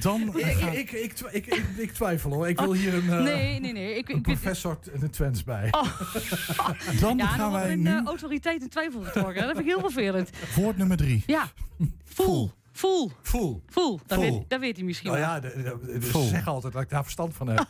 [0.01, 2.49] Dan Ik, ik, ik, twi- ik, ik, ik twijfel hoor.
[2.49, 3.97] Ik wil hier een, eh, Nee, nee, nee.
[3.97, 5.71] Ik, een professor in de Twents bij.
[7.01, 9.35] Dan ja, dan gaan wij nu eh, autoriteit in twijfel getrokken.
[9.35, 10.31] Dat vind ik heel vervelend.
[10.57, 11.08] woord nummer drie.
[11.27, 11.51] Ja.
[12.05, 12.51] Voel.
[12.73, 13.11] Voel.
[13.23, 13.63] Voel.
[13.69, 14.01] Voel.
[14.07, 14.31] Dat, Voel.
[14.39, 16.01] Weet, dat weet hij misschien Nou wel.
[16.01, 17.67] ja, zeg altijd dat ik daar verstand van heb.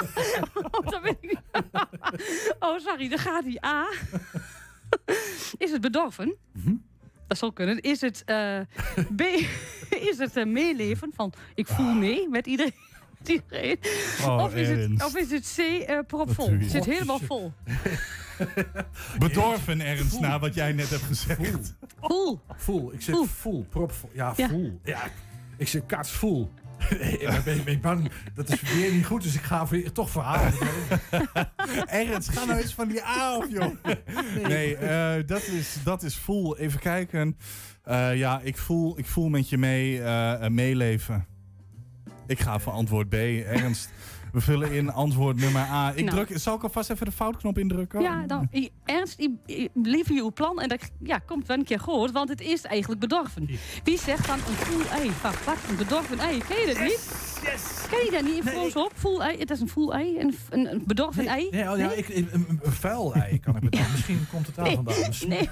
[0.90, 1.40] dat weet ik niet.
[2.58, 3.08] oh, sorry.
[3.08, 3.64] Dan gaat hij.
[3.64, 3.86] A.
[5.58, 6.34] is het bedorven?
[6.52, 6.74] Mhm.
[7.26, 7.80] Dat zou kunnen.
[7.80, 8.60] Is het eh,
[9.16, 9.20] B.
[10.10, 12.74] is het eh, meeleven van ik voel mee met iedereen?
[13.18, 13.78] met iedereen?
[14.24, 15.58] Oh, of, is het, of is het C.
[15.58, 16.50] eh propvol?
[16.50, 17.52] Het zit helemaal vol.
[19.18, 21.74] Bedorven ergens na wat jij net hebt gezegd.
[22.00, 22.40] Voel.
[22.56, 22.92] Voel.
[22.92, 23.66] Ik zeg Voel.
[23.70, 24.10] Propvol.
[24.12, 24.48] Ja, Ja.
[24.48, 24.80] voel.
[24.84, 25.02] Ja,
[25.56, 26.52] ik zeg kats voel.
[27.18, 28.10] ik ben, ben bang.
[28.34, 30.40] Dat is weer niet goed, dus ik ga voor, toch voor A.
[31.86, 33.72] Ernst, ga nou eens van die A af, joh.
[34.48, 36.58] Nee, eh, dat, is, dat is voel.
[36.58, 37.36] Even kijken.
[37.84, 41.26] Eh, ja, ik voel, ik voel met je mee, eh, meeleven.
[42.26, 43.14] Ik ga voor antwoord B.
[43.14, 43.90] Ernst,
[44.32, 45.92] we vullen in antwoord nummer A.
[45.94, 46.24] Ik Nou.
[46.24, 48.00] druk, zal ik alvast even de foutknop indrukken?
[48.00, 50.60] Ja, dan, i- ernst, i- i- liever je uw plan.
[50.60, 53.48] En dat ja, komt wel een keer gehoord, want het is eigenlijk bedorven.
[53.84, 55.10] Wie zegt dan een voel ei?
[55.22, 56.38] Wat, een bedorven ei?
[56.48, 57.30] Ken je dat niet?
[57.90, 58.54] Ken je dat niet?
[58.56, 58.92] Ons op.
[58.94, 61.48] Voel ei, het is een voel ei, een, een, een bedorven ei.
[61.50, 61.96] Nee, oh, ja, Nee?
[61.96, 63.90] ik, een, vuil ei kan ik bedenken.
[63.92, 64.98] Misschien komt het daar Nee, vandaan.
[65.06, 65.48] Misschien- nee,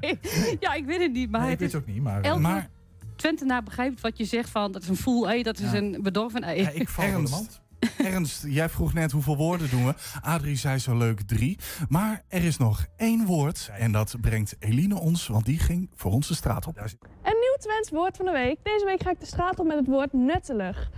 [0.00, 0.18] nee.
[0.60, 1.72] Ja, ik weet het niet, maar Nee, ik het weet is...
[1.74, 2.02] het ook niet.
[2.02, 2.68] Maar, Elke Maar
[3.16, 5.76] Twentenaar begrijpt wat je zegt van, dat is een voel ei, dat is Ja.
[5.76, 6.60] een bedorven ei.
[6.60, 7.60] ja, ik val Ernst.
[7.98, 9.94] Ernst, jij vroeg net hoeveel woorden doen we.
[10.20, 11.58] Adrie zei zo leuk drie.
[11.88, 13.70] Maar er is nog één woord.
[13.78, 16.76] En dat brengt Eline ons, want die ging voor ons de straat op.
[16.76, 16.86] Een
[17.22, 18.58] nieuw Twents woord van de week.
[18.62, 20.90] Deze week ga ik de straat op met het woord nuttelig.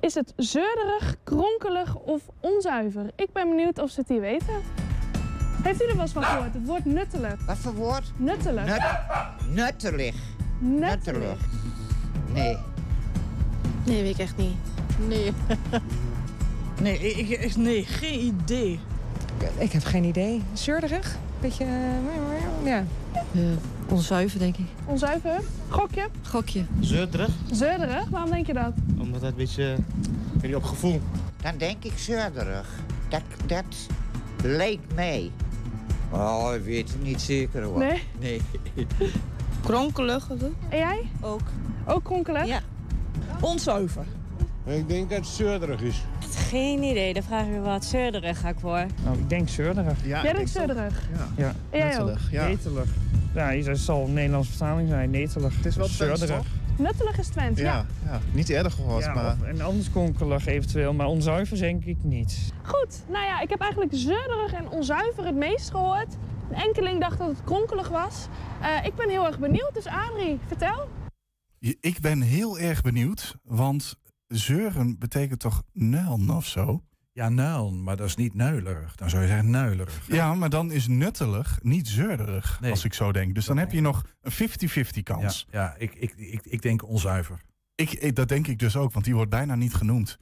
[0.00, 3.10] Is het zeurderig, kronkelig of onzuiver?
[3.16, 4.62] Ik ben benieuwd of ze het hier weten.
[5.62, 6.54] Heeft u er wel eens van gehoord?
[6.54, 7.46] Het woord nuttelig.
[7.46, 8.12] Wat voor woord?
[8.16, 8.64] Nuttelig.
[8.64, 8.82] Nut,
[9.54, 10.14] nuttelig.
[10.58, 11.38] Nuttelig.
[12.32, 12.56] Nee.
[13.88, 14.54] Nee, weet ik echt niet.
[15.08, 15.32] Nee.
[16.82, 18.80] Nee, ik, ik- nee, geen idee.
[19.58, 20.42] Ik heb geen idee.
[20.52, 21.16] Zeurderig?
[21.40, 22.84] Beetje, eh, ja.
[23.88, 24.64] onzuiver, denk ik.
[24.84, 25.40] Onzuiver?
[25.68, 26.08] Gokje?
[26.22, 26.64] Gokje.
[26.80, 28.08] Zeurderig, Zeurderig?
[28.08, 28.72] Waarom denk je dat?
[28.98, 29.76] omdat het een beetje,
[30.32, 31.00] weet niet, op gevoel.
[31.42, 32.68] Dan denk ik zeurderig.
[33.08, 33.64] Dat, dat
[34.42, 35.30] lijkt mij.
[36.10, 37.78] Oh, ik weet het niet zeker hoor.
[37.78, 38.02] Nee?
[38.18, 38.40] Nee.
[39.64, 40.52] Kronkelig of zo?
[40.68, 41.00] En jij?
[41.20, 41.42] Ook.
[41.86, 42.46] Ook kronkelig?
[42.46, 42.60] Ja.
[43.40, 44.04] Onzuiver.
[44.64, 46.02] Ik denk dat het zeurderig is.
[46.30, 48.86] Geen idee, daar vraag ik me wat zeurderig ga ik voor.
[49.04, 50.04] Nou, ik denk zeurderig.
[50.04, 51.08] Ja, Jij denkt zeurderig?
[51.36, 51.54] Ja.
[51.70, 52.06] En jij ook?
[52.06, 52.46] Nettelig, ja.
[52.46, 52.88] Netelig.
[53.34, 55.10] Ja, het zal een Nederlandse vertaling zijn.
[55.10, 55.56] Netelig.
[55.56, 55.86] Het is wel
[56.26, 56.44] toch?
[56.76, 57.72] Nuttelig is Twents, ja.
[57.72, 59.36] Ja, ja, niet erg gehoord, Ja, maar...
[59.40, 62.52] of- en anders konkelig eventueel, maar onzuiver denk ik niet.
[62.62, 66.16] Goed, nou ja, ik heb eigenlijk zeurderig en onzuiver het meest gehoord.
[66.50, 68.26] Een enkeling dacht dat het kronkelig was.
[68.60, 70.88] Eh, ik ben heel erg benieuwd, dus Adrie, vertel.
[71.60, 76.82] Ik ben heel erg benieuwd, want zeuren betekent toch nuilen of zo?
[77.12, 78.94] Ja, nuilen, maar dat is niet nuilerig.
[78.96, 80.06] Dan zou je zeggen nuilerig.
[80.06, 82.70] Ja, maar dan is nuttelig niet zeurderig, Nee.
[82.70, 83.34] als ik zo denk.
[83.34, 85.46] Dus dan heb je nog een 50-50 Ja, kans.
[85.50, 87.40] ja ik, ik, ik, ik denk onzuiver.
[87.74, 90.18] Ik, ik- dat denk ik dus ook, want die wordt bijna niet genoemd.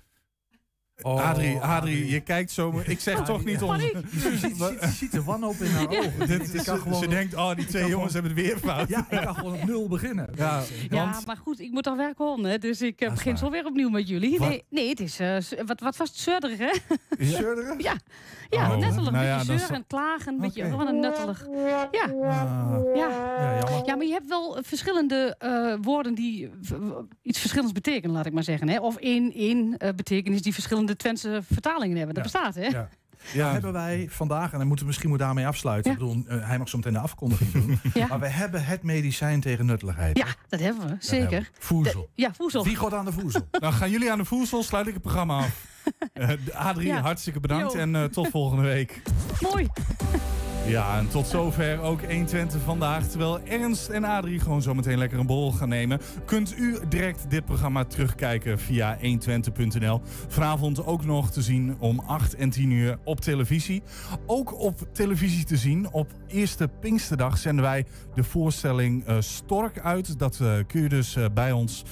[1.02, 2.80] Oh, Adrie, Adrie, je kijkt zo...
[2.86, 3.76] Ik zeg toch niet om...
[3.76, 6.26] Je ziet, de wanhoop in haar ogen.
[6.26, 8.70] Dit, kan ze, gewoon ze op- denkt, oh, die twee jongens gewoon- hebben het weer
[8.72, 8.88] fout.
[8.88, 10.28] Ja, ik kan gewoon op nul beginnen.
[10.36, 12.58] Ja, Ja, want- maar goed, ik moet toch werken om, hè?
[12.58, 14.38] Dus ik eh, begin zo weer opnieuw met jullie.
[14.38, 14.48] Wat?
[14.48, 15.20] Nee, nee het is...
[15.20, 15.36] eh,
[15.66, 16.16] wat, wat was het?
[16.18, 16.70] Zeurderig, hè?
[17.18, 17.82] Zeurderig?
[17.82, 17.94] Ja,
[18.50, 19.10] ja Oh, nettelig.
[19.10, 20.34] nou Een ja, beetje zeuren en klagen.
[20.34, 21.46] Een beetje een nettelig.
[21.54, 21.82] Ja.
[21.82, 21.90] Ah.
[21.94, 22.08] Ja.
[22.94, 23.86] Ja, jammer.
[23.86, 26.50] ja, maar je hebt wel verschillende eh, woorden die
[27.22, 28.68] iets verschillends betekenen, laat ik maar zeggen.
[28.68, 28.78] Hè?
[28.80, 32.14] Of één, één eh, betekenis die verschillende Twentse vertalingen hebben.
[32.14, 32.40] Dat Ja.
[32.40, 32.66] bestaat, hè?
[32.78, 32.88] Ja.
[33.32, 33.52] Ja.
[33.52, 35.90] Hebben wij vandaag, en dan moeten we misschien moet daarmee afsluiten.
[35.90, 35.96] Ja.
[35.98, 37.78] Ik bedoel, eh, hij mag zo meteen de afkondiging doen.
[37.94, 38.06] Ja.
[38.06, 40.18] Maar we hebben het medicijn tegen nutteligheid.
[40.18, 41.30] Ja, dat hebben we, Dat zeker.
[41.30, 41.58] hebben we.
[41.64, 42.00] Voezel.
[42.14, 42.64] De- ja, voezel.
[42.64, 43.48] Wie gaat aan de voezel?
[43.50, 45.64] Dan gaan jullie aan de voedsel, sluit ik het programma af.
[46.12, 47.00] Eh, Adrie, Ja.
[47.00, 47.78] hartstikke bedankt Jo.
[47.78, 49.02] en eh, tot volgende week.
[49.40, 49.66] Mooi.
[50.66, 53.06] Ja, en tot zover ook 120 vandaag.
[53.06, 56.00] Terwijl Ernst en Adrie gewoon zometeen lekker een borrel gaan nemen.
[56.24, 60.00] Kunt u direct dit programma terugkijken via 120.nl.
[60.28, 63.82] Vanavond ook nog te zien om 8 en 10 uur op televisie.
[64.26, 65.92] Ook op televisie te zien.
[65.92, 70.18] Op eerste Pinksterdag zenden wij de voorstelling eh, Stork uit.
[70.18, 71.84] Dat eh, kun je dus eh, bij ons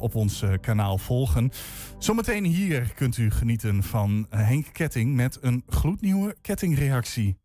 [0.00, 1.50] op ons kanaal volgen.
[1.98, 7.36] Zometeen hier kunt u genieten van Henk Ketting met een gloednieuwe kettingreactie.